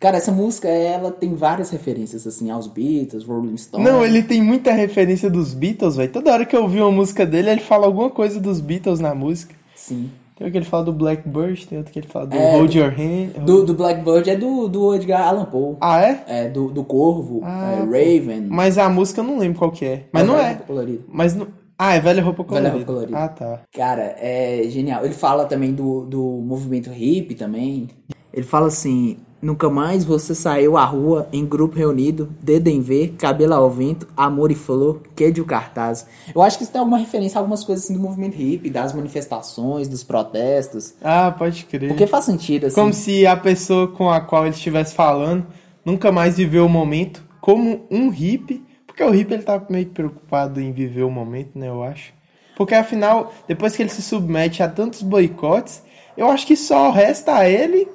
[0.00, 3.88] Cara, essa música, ela tem várias referências, assim, aos Beatles, Rolling Stones.
[3.88, 6.12] Não, ele tem muita referência dos Beatles, velho.
[6.12, 9.14] Toda hora que eu ouvi uma música dele, ele fala alguma coisa dos Beatles na
[9.14, 9.54] música.
[9.74, 10.10] Sim.
[10.44, 12.90] Tem que ele fala do Blackbird, tem outro que ele fala do É, Hold Your
[12.90, 13.44] Hand.
[13.46, 15.76] Do, do Blackbird é do, do Edgar Allan Poe.
[15.80, 16.22] Ah, é?
[16.28, 17.80] É, do, do Corvo, Ah, é.
[17.80, 18.46] Raven.
[18.50, 20.04] Mas a música eu não lembro qual que é.
[20.12, 20.50] Mas não Velha é.
[20.50, 21.04] Roupa Colorida.
[21.08, 21.46] Mas não...
[21.78, 22.70] Ah, é Velha Roupa Colorida.
[22.70, 23.18] Velha Roupa Colorida.
[23.18, 23.60] Ah, tá.
[23.74, 25.02] Cara, é genial.
[25.02, 27.88] Ele fala também do, do movimento hippie também.
[28.30, 33.14] Ele fala assim: Nunca mais você saiu à rua em grupo reunido, dedo em ver,
[33.18, 36.06] cabelo ao vento, amor e flor, queijo o cartaz.
[36.34, 38.94] Eu acho que isso tem alguma referência a algumas coisas assim do movimento hippie, das
[38.94, 40.94] manifestações, dos protestos.
[41.04, 41.88] Ah, pode crer.
[41.88, 42.74] Porque faz sentido, assim.
[42.74, 45.46] Como se a pessoa com a qual ele estivesse falando
[45.84, 48.64] nunca mais viveu o momento como um hippie.
[48.86, 51.68] Porque o hippie ele tá meio preocupado em viver o momento, né?
[51.68, 52.14] Eu acho.
[52.56, 55.82] Porque afinal, depois que ele se submete a tantos boicotes,
[56.16, 57.86] eu acho que só resta a ele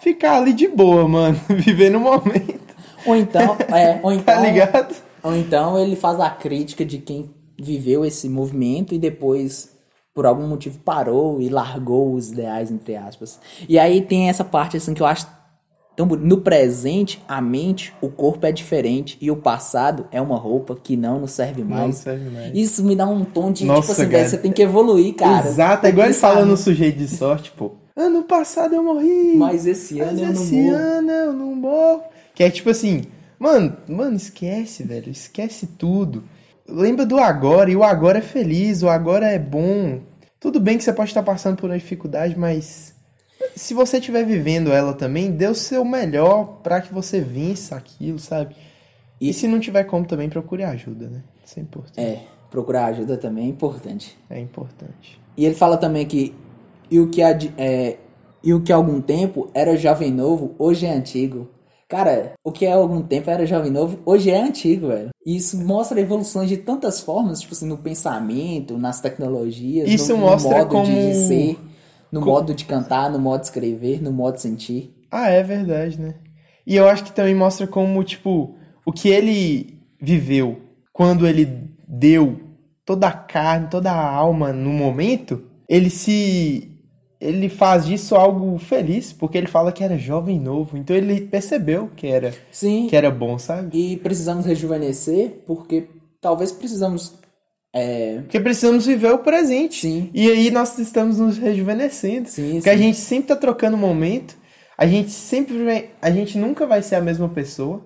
[0.00, 1.38] ficar ali de boa, mano.
[1.48, 2.74] Viver no momento.
[3.06, 4.94] Ou então, é, ou então, Tá ligado?
[5.22, 7.30] ou então ele faz a crítica de quem
[7.60, 9.70] viveu esse movimento e depois,
[10.14, 13.38] por algum motivo, parou e largou os ideais, entre aspas.
[13.68, 15.26] E aí tem essa parte assim que eu acho
[15.96, 16.26] tão bonito.
[16.28, 20.96] No presente, a mente, o corpo é diferente e o passado é uma roupa que
[20.96, 21.96] não nos serve mais.
[21.96, 22.52] serve mais.
[22.54, 24.28] Isso me dá um tom de, Nossa, tipo assim, cara.
[24.28, 25.48] você tem que evoluir, cara.
[25.48, 27.72] Exato, é igual ele fala no sujeito de sorte, pô.
[27.96, 29.34] Ano passado eu morri.
[29.36, 30.76] Mas esse Mas ano eu não esse morro.
[30.76, 32.02] ano eu não morro.
[32.34, 33.04] Que é tipo assim,
[33.38, 35.10] mano, mano, esquece, velho.
[35.10, 36.22] Esquece tudo.
[36.68, 40.00] Lembra do agora, e o agora é feliz, o agora é bom.
[40.38, 42.94] Tudo bem que você pode estar passando por uma dificuldade, mas
[43.54, 48.18] se você estiver vivendo ela também, dê o seu melhor pra que você vença aquilo,
[48.18, 48.54] sabe?
[49.18, 51.22] E se não tiver como também, procure ajuda, né?
[51.44, 52.00] Isso é importante.
[52.00, 52.20] É,
[52.50, 54.18] procurar ajuda também é importante.
[54.28, 55.18] É, importante.
[55.36, 56.34] E ele fala também que
[56.90, 57.96] e o que há de- é,
[58.42, 61.48] e o que há algum tempo era jovem novo, hoje é antigo.
[61.88, 65.10] Cara, o que há algum tempo era jovem novo, hoje é antigo, velho.
[65.24, 70.18] E isso mostra evoluções de tantas formas, tipo assim, no pensamento, nas tecnologias, Isso no,
[70.20, 71.58] no mostra modo como- de ser,
[72.10, 74.94] no co- modo de cantar, no modo de escrever, no modo de sentir.
[75.10, 76.14] Ah, é verdade, né?
[76.66, 80.60] E eu acho que também mostra como, tipo, o que ele viveu
[80.92, 82.40] quando ele deu
[82.84, 86.75] toda a carne, toda a alma no momento, ele se.
[87.20, 90.76] Ele faz disso algo feliz, porque ele fala que era jovem novo.
[90.76, 93.70] Então ele percebeu que era, Sim, que era bom, sabe?
[93.76, 95.88] e precisamos rejuvenescer porque
[96.20, 97.14] talvez precisamos.
[97.74, 99.82] É, Porque precisamos viver o presente.
[99.82, 100.10] Sim.
[100.14, 102.26] E aí nós estamos nos rejuvenescendo.
[102.28, 102.84] Sim, Porque a sim.
[102.84, 104.34] gente sempre tá trocando momento.
[104.78, 107.84] A gente sempre a gente nunca vai ser a mesma pessoa,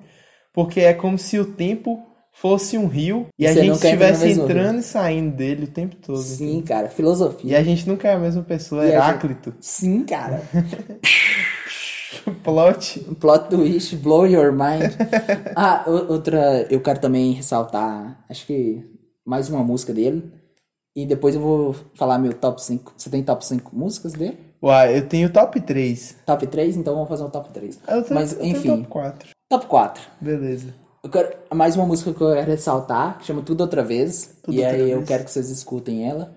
[0.53, 2.01] porque é como se o tempo
[2.41, 5.69] fosse um rio e a Você gente entra no estivesse entrando e saindo dele o
[5.69, 6.23] tempo todo.
[6.23, 7.59] sim, cara, E filosofia.
[7.59, 9.55] a gente nunca é a mesma pessoa, E a Heráclito.
[9.61, 10.43] Sim, cara.
[12.43, 13.01] Plot.
[13.21, 14.93] Plot twist, blow your mind.
[15.55, 18.85] ah, outra, eu quero também ressaltar, acho que
[19.25, 20.33] mais uma música dele.
[20.97, 22.95] E depois eu vou falar meu top 5.
[22.97, 24.37] Você tem top 5 músicas dele?
[24.63, 26.17] Uai, eu tenho top 3.
[26.27, 26.77] Top 3?
[26.77, 27.79] Então vamos fazer um top 3.
[27.87, 29.29] Eu tenho, Mas eu tenho top 4.
[29.49, 30.03] top 4.
[30.21, 30.75] Beleza.
[31.03, 34.37] Eu quero, mais uma música que eu quero ressaltar, que chama Tudo Outra Vez.
[34.43, 35.09] Tudo e Outra aí eu Vez.
[35.09, 36.37] quero que vocês escutem ela.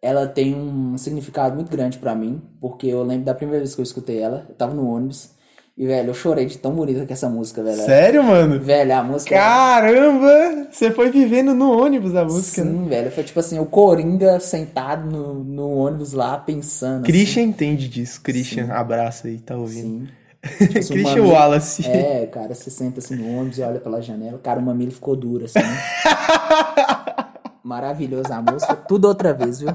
[0.00, 3.80] Ela tem um significado muito grande pra mim, porque eu lembro da primeira vez que
[3.80, 5.30] eu escutei ela, eu tava no ônibus,
[5.76, 7.82] e velho, eu chorei de tão bonita que essa música, velho.
[7.82, 8.60] Sério, mano?
[8.60, 9.34] Velho, a música.
[9.34, 10.68] Caramba!
[10.70, 12.70] Você foi vivendo no ônibus a música, né?
[12.70, 13.10] Sim, velho.
[13.10, 17.04] Foi tipo assim, o Coringa sentado no, no ônibus lá pensando.
[17.04, 18.20] Christian entende disso.
[18.22, 20.04] Christian, abraço aí, tá ouvindo?
[20.04, 20.08] Assim.
[20.58, 21.86] Tipo assim, o Christian mamilo- Wallace.
[21.86, 24.38] É, cara, você senta assim no ônibus e olha pela janela.
[24.38, 25.58] Cara, o mamilo ficou duro, assim.
[27.62, 28.74] Maravilhosa a música.
[28.74, 29.68] Tudo outra vez, viu?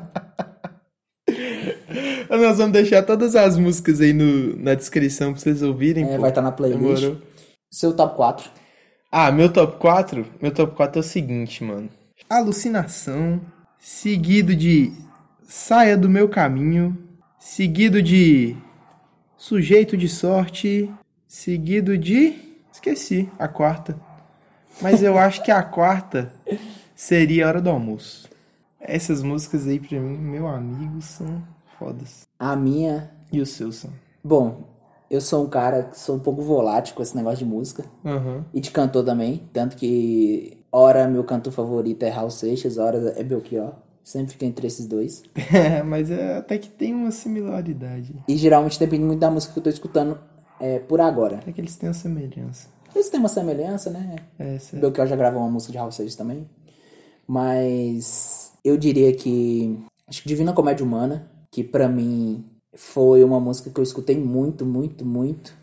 [2.30, 6.06] Nós vamos deixar todas as músicas aí no, na descrição pra vocês ouvirem.
[6.06, 6.22] É, pô.
[6.22, 7.02] vai estar na playlist.
[7.02, 7.18] Demorou.
[7.72, 8.50] Seu top 4.
[9.12, 10.26] Ah, meu top 4?
[10.42, 11.90] Meu top 4 é o seguinte, mano.
[12.30, 13.40] Alucinação,
[13.80, 14.92] seguido de
[15.48, 16.98] Saia do Meu Caminho,
[17.40, 18.56] seguido de
[19.46, 20.90] Sujeito de Sorte,
[21.28, 22.34] seguido de...
[22.72, 24.00] Esqueci, a quarta.
[24.82, 26.32] Mas eu acho que a quarta
[26.96, 28.30] seria Hora do Almoço.
[28.80, 31.44] Essas músicas aí, pra mim, meu amigo, são
[31.78, 32.22] fodas.
[32.40, 33.12] A minha.
[33.34, 33.92] E os seus são?
[34.24, 34.64] Bom,
[35.12, 37.84] eu sou um cara que sou um pouco volátil com esse negócio de música.
[38.06, 38.46] Aham.
[38.54, 39.44] E de cantor também.
[39.52, 43.74] Tanto que, ora, meu cantor favorito é Raul Seixas, ora é Belchior.
[44.04, 45.24] Sempre fica entre esses dois.
[45.54, 48.14] É, mas é, até que tem uma similaridade.
[48.28, 50.20] E geralmente depende muito da música que eu tô escutando
[50.60, 51.40] é, por agora.
[51.48, 52.68] É que eles têm uma semelhança.
[52.94, 54.16] Eles têm uma semelhança, né?
[54.38, 54.82] É, certo.
[54.82, 56.48] Belchior já gravou uma música de Raul Seixas também.
[57.28, 59.80] Mas eu diria que.
[60.08, 62.44] Acho que Divina Comédia Humana, que pra mim
[62.76, 65.54] foi uma música que eu escutei muito, muito, muito.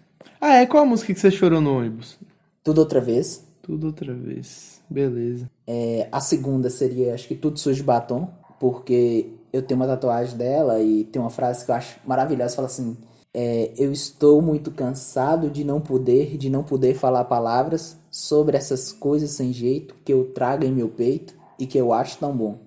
[0.41, 0.67] Ah, é?
[0.67, 2.19] Qual a música que você chorou no ônibus?
[2.65, 3.45] Tudo outra vez.
[3.63, 4.80] Tudo outra vez.
[4.91, 5.49] Beleza.
[5.67, 8.29] É, a segunda seria, acho que Tudo Sujo de Batom,
[8.59, 12.67] porque eu tenho uma tatuagem dela e tem uma frase que eu acho maravilhosa, fala
[12.67, 12.97] assim,
[13.33, 18.93] é, eu estou muito cansado de não poder, de não poder falar palavras sobre essas
[18.93, 22.59] coisas sem jeito que eu trago em meu peito e que eu acho tão bom.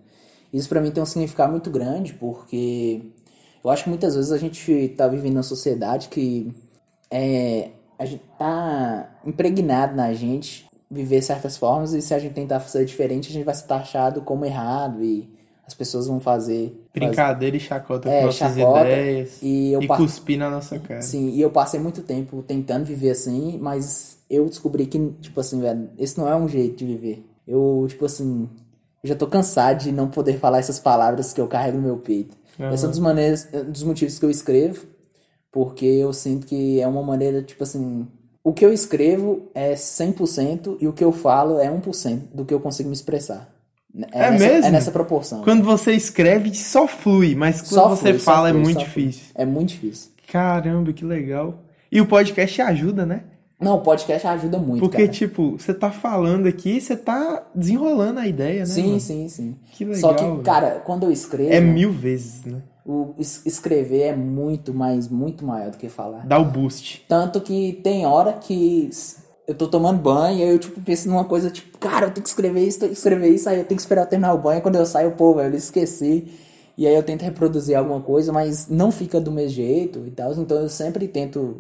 [0.53, 3.01] Isso pra mim tem um significado muito grande, porque
[3.61, 6.53] eu acho que muitas vezes a gente tá vivendo numa sociedade que
[7.11, 12.59] é, a gente tá impregnado na gente viver certas formas e se a gente tentar
[12.59, 15.29] fazer diferente, a gente vai ser taxado como errado e
[15.65, 19.39] as pessoas vão fazer Brincadeira e chacota É, com nossas chacota, ideias.
[19.41, 21.01] e eu e cuspir na nossa cara.
[21.01, 25.59] Sim, e eu passei muito tempo tentando viver assim, mas eu descobri que, tipo assim,
[25.61, 27.25] velho, esse não é um jeito de viver.
[27.47, 28.49] Eu, tipo assim,
[29.03, 31.97] eu já tô cansado de não poder falar essas palavras que eu carrego no meu
[31.97, 32.35] peito.
[32.71, 34.85] Esse é um dos, maneiras, um dos motivos que eu escrevo,
[35.51, 38.07] porque eu sinto que é uma maneira, tipo assim,
[38.43, 42.53] o que eu escrevo é 100% e o que eu falo é 1% do que
[42.53, 43.49] eu consigo me expressar.
[44.11, 44.65] É nessa, mesmo?
[44.67, 45.43] É nessa proporção.
[45.43, 48.85] Quando você escreve, só flui, mas quando Só você flui, fala é flui, muito só
[48.87, 49.05] flui.
[49.05, 49.31] difícil.
[49.35, 50.11] É muito difícil.
[50.31, 51.59] Caramba, que legal.
[51.91, 53.23] E o podcast ajuda, né?
[53.59, 55.07] Não, o podcast ajuda muito, Porque, cara.
[55.11, 58.65] tipo, você tá falando aqui, você tá desenrolando a ideia, né?
[58.65, 58.99] Sim, mano?
[58.99, 59.55] sim, sim.
[59.71, 62.61] Que legal, Só que, cara, quando eu escrevo, É mil vezes, né?
[62.85, 66.25] O es- escrever é muito mais, muito maior do que falar.
[66.27, 67.05] Dá o boost.
[67.07, 68.89] Tanto que tem hora que
[69.47, 72.23] eu tô tomando banho e aí eu, tipo, penso numa coisa, tipo, cara, eu tenho
[72.23, 74.37] que escrever isso, tenho que escrever isso, aí eu tenho que esperar eu terminar o
[74.37, 76.27] banho, quando eu saio, pô, velho, eu esqueci.
[76.77, 80.31] E aí eu tento reproduzir alguma coisa, mas não fica do mesmo jeito e tal.
[80.33, 81.57] Então eu sempre tento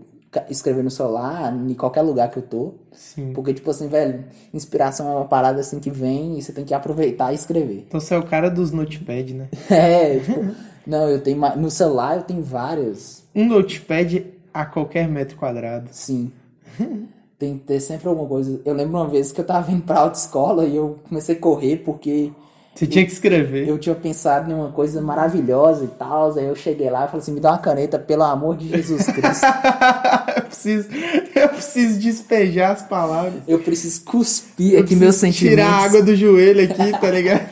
[0.49, 2.73] escrever no celular, em qualquer lugar que eu tô.
[2.93, 3.31] Sim.
[3.33, 6.73] Porque, tipo assim, velho, inspiração é uma parada assim que vem e você tem que
[6.73, 7.85] aproveitar e escrever.
[7.87, 9.49] Então você é o cara dos notepad, né?
[9.69, 10.55] É, tipo,
[10.85, 15.87] não, eu tenho no celular eu tenho vários, Um notepad a qualquer metro quadrado.
[15.91, 16.31] sim.
[17.39, 18.61] tem que ter sempre alguma coisa.
[18.63, 21.77] Eu lembro uma vez que eu tava vindo pra autoescola e eu comecei a correr
[21.83, 22.31] porque
[22.73, 23.67] Você tinha que escrever.
[23.67, 26.37] eu tinha pensado em uma coisa maravilhosa e tal.
[26.37, 29.05] Aí eu cheguei lá e falei assim: me dá uma caneta, pelo amor de Jesus
[29.07, 29.45] Cristo.
[30.37, 30.89] eu, preciso,
[31.35, 33.41] eu preciso despejar as palavras.
[33.45, 35.65] Eu preciso cuspir Eu aqui meus preciso sentimentos.
[35.65, 37.49] Tirar a água do joelho aqui, tá ligado?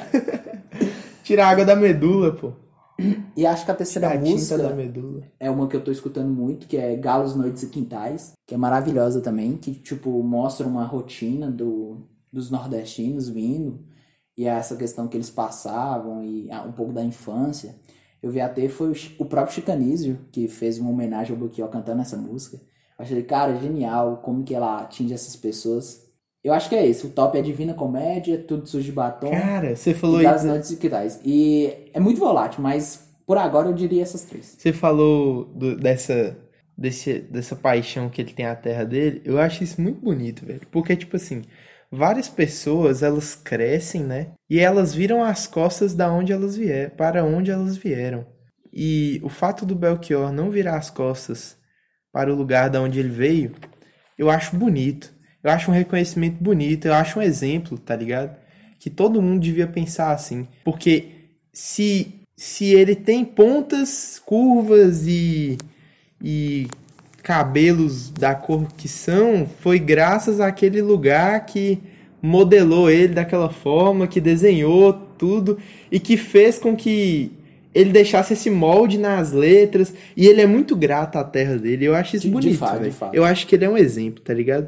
[1.23, 2.53] tirar a água da medula, pô.
[3.35, 4.75] E acho que a terceira a música
[5.39, 8.57] é uma que eu tô escutando muito, que é Galos, Noites e Quintais, que é
[8.57, 13.79] maravilhosa também, que, tipo, mostra uma rotina do, dos nordestinos vindo,
[14.37, 17.75] e essa questão que eles passavam, e ah, um pouco da infância.
[18.21, 22.01] Eu vi até, foi o, o próprio Chicanísio, que fez uma homenagem ao Belchior cantando
[22.01, 22.57] essa música.
[22.57, 26.11] Eu achei, cara, genial, como que ela atinge essas pessoas.
[26.43, 29.75] Eu acho que é isso, o top é Divina Comédia, Tudo Sujo de Batom, Cara,
[29.75, 30.23] você falou e aí.
[30.25, 31.19] Galos, Noites e Quintais.
[31.23, 34.55] E é muito volátil, mas por agora eu diria essas três.
[34.57, 36.35] Você falou do- dessa,
[36.77, 39.21] desse, dessa paixão que ele tem à terra dele.
[39.23, 40.61] Eu acho isso muito bonito, velho.
[40.71, 41.43] Porque, tipo assim,
[41.91, 44.31] várias pessoas, elas crescem, né?
[44.49, 48.25] E elas viram as costas da onde elas vieram, para onde elas vieram.
[48.73, 51.55] E o fato do Belchior não virar as costas
[52.11, 53.53] para o lugar da onde ele veio,
[54.17, 55.13] eu acho bonito.
[55.43, 58.35] Eu acho um reconhecimento bonito, eu acho um exemplo, tá ligado?
[58.79, 60.47] Que todo mundo devia pensar assim.
[60.63, 61.05] Porque
[61.51, 65.57] se, se ele tem pontas, curvas e,
[66.23, 66.67] e
[67.23, 71.79] cabelos da cor que são, foi graças àquele lugar que
[72.21, 75.57] modelou ele daquela forma, que desenhou tudo
[75.91, 77.31] e que fez com que
[77.73, 79.93] ele deixasse esse molde nas letras.
[80.15, 81.85] E ele é muito grato à terra dele.
[81.85, 83.15] Eu acho isso De- de bonito, fato, de fato.
[83.15, 84.67] Eu acho que ele é um exemplo, tá ligado?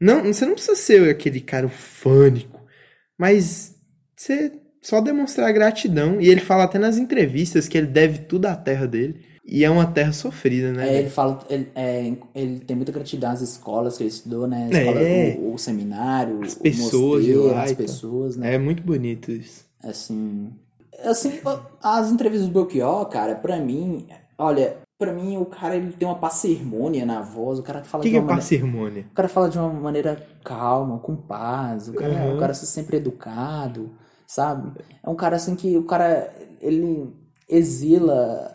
[0.00, 2.62] Não, você não precisa ser aquele cara ufânico,
[3.18, 3.74] mas
[4.14, 6.20] você só demonstrar gratidão.
[6.20, 9.24] E ele fala até nas entrevistas que ele deve tudo à terra dele.
[9.48, 10.88] E é uma terra sofrida, né?
[10.88, 14.68] É, ele fala, ele, é, ele tem muita gratidão às escolas que ele estudou, né?
[14.72, 14.80] A É.
[14.80, 15.00] escola,
[15.40, 18.54] o, o seminário, As o pessoas mosteiro, lá as pessoas, né?
[18.54, 19.64] É muito bonito isso.
[19.82, 20.50] Assim,
[21.04, 21.40] assim,
[21.80, 26.18] as entrevistas do Belchior, cara, pra mim, olha, pra mim o cara ele tem uma
[26.18, 29.06] parcimônia na voz, o cara fala que, de que é uma maneira, parcimônia?
[29.10, 32.36] o cara fala de uma maneira calma, com paz, o cara, Uhum.
[32.36, 33.90] o cara é sempre educado,
[34.26, 34.72] sabe?
[35.02, 37.14] É um cara assim que o cara ele
[37.48, 38.54] exila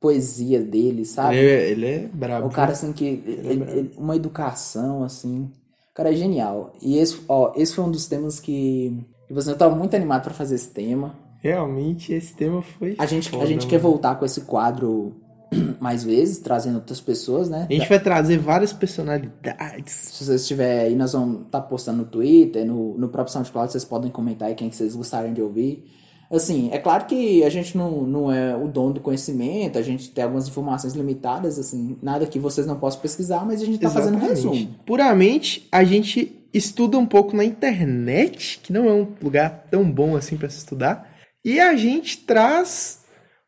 [0.00, 1.36] poesia dele, sabe?
[1.36, 2.46] Ele é, ele é brabo.
[2.46, 3.04] O cara, assim, que.
[3.26, 5.50] ele- ele- uma educação, assim.
[5.90, 6.72] O cara é genial.
[6.82, 8.98] E esse, ó, esse foi um dos temas que.
[9.34, 11.14] Assim, eu tava muito animado pra fazer esse tema.
[11.40, 12.96] Realmente, esse tema foi.
[12.98, 13.70] A gente, a foda, gente mano.
[13.70, 15.14] quer voltar com esse quadro
[15.80, 17.66] mais vezes, trazendo outras pessoas, né?
[17.68, 19.92] A gente vai trazer várias personalidades.
[19.92, 23.84] Se vocês estiverem aí, nós vamos estar postando no Twitter, no, no próprio SoundCloud, vocês
[23.84, 25.84] podem comentar aí quem que vocês gostarem de ouvir.
[26.30, 30.10] Assim, é claro que a gente não, não é o dono do conhecimento, a gente
[30.10, 33.90] tem algumas informações limitadas, assim, nada que vocês não possam pesquisar, mas a gente tá
[33.90, 34.74] fazendo um resumo.
[34.86, 40.16] Puramente, a gente estuda um pouco na internet, que não é um lugar tão bom
[40.16, 41.08] assim para se estudar,
[41.44, 43.03] e a gente traz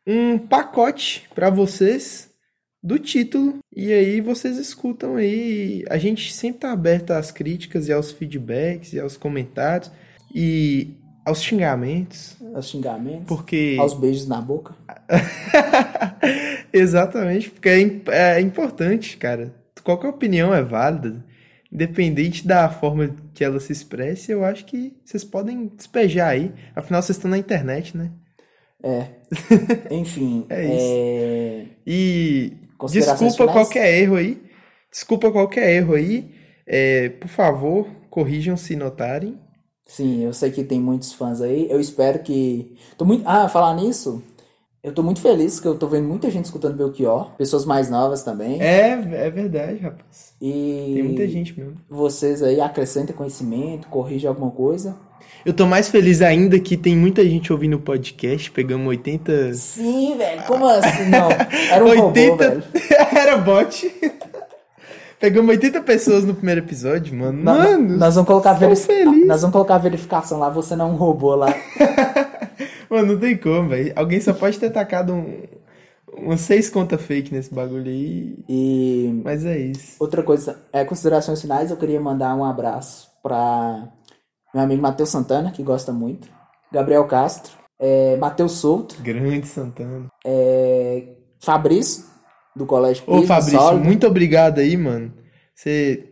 [0.07, 2.31] um pacote para vocês
[2.83, 5.85] do título e aí vocês escutam aí.
[5.91, 9.91] A gente sempre tá aberto às críticas e aos feedbacks e aos comentários
[10.33, 10.95] e
[11.25, 14.77] aos xingamentos, Aos xingamentos, porque aos beijos na boca.
[16.73, 19.53] Exatamente, porque é, é importante, cara.
[19.83, 21.25] Qualquer opinião é válida,
[21.73, 24.31] independente da forma que ela se expresse.
[24.31, 26.53] Eu acho que vocês podem despejar aí.
[26.77, 28.13] Afinal, vocês estão na internet, né?
[28.87, 29.09] É.
[29.91, 30.84] Enfim, É isso.
[30.84, 32.53] é, E
[32.89, 34.43] desculpa qualquer erro aí.
[34.91, 36.30] Desculpa qualquer erro aí.
[36.66, 39.39] É, por favor, corrijam se notarem.
[39.87, 41.68] Sim, eu sei que tem muitos fãs aí.
[41.70, 42.76] Eu espero que.
[42.97, 43.22] Tô muito.
[43.26, 44.22] Ah, falar nisso.
[44.82, 47.32] Eu tô muito feliz que eu tô vendo muita gente escutando Belchior.
[47.37, 48.61] Pessoas mais novas também.
[48.62, 50.32] É, é verdade, rapaz.
[50.41, 51.74] E Tem muita gente mesmo.
[51.91, 54.97] vocês aí acrescentem conhecimento, corrigem alguma coisa.
[55.45, 58.51] Eu tô mais feliz ainda que tem muita gente ouvindo o podcast.
[58.51, 59.55] Pegamos 80.
[59.55, 60.43] Sim, velho.
[60.43, 61.09] Como assim?
[61.09, 61.29] Não.
[61.71, 62.62] Era um robô, 80 velho.
[63.17, 63.93] Era bot.
[65.21, 67.43] Pegamos 80 pessoas no primeiro episódio, mano.
[67.43, 69.27] Mano, nós vamos colocar tô veri- feliz.
[69.27, 71.55] Nós vamos colocar a verificação lá, você não é um robô lá.
[72.91, 73.93] mano, não tem como, velho.
[73.97, 75.43] Alguém só pode ter tacado um,
[76.19, 78.37] umas seis contas fake nesse bagulho aí.
[78.49, 79.97] E Mas é isso.
[79.99, 83.85] outra coisa, é considerações finais, eu queria mandar um abraço pra
[84.57, 86.29] meu amigo Matheus Santana, que gosta muito,
[86.73, 90.07] Gabriel Castro, é, Matheus Souto, Grande Santana.
[90.25, 91.09] é,
[91.41, 92.07] Fabrício,
[92.55, 95.13] do Colégio Ô, Piso, Fabrício, Sólido, muito obrigado aí, mano.
[95.55, 96.11] Você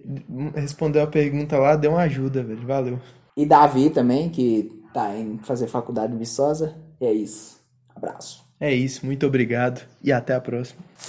[0.55, 2.67] respondeu a pergunta lá, deu uma ajuda, velho.
[2.67, 3.01] Valeu.
[3.35, 6.77] e Davi também, que tá indo fazer faculdade em Viçosa.
[7.01, 7.59] E é isso.
[7.97, 8.45] Abraço.
[8.61, 10.81] É isso, muito obrigado e até a próxima.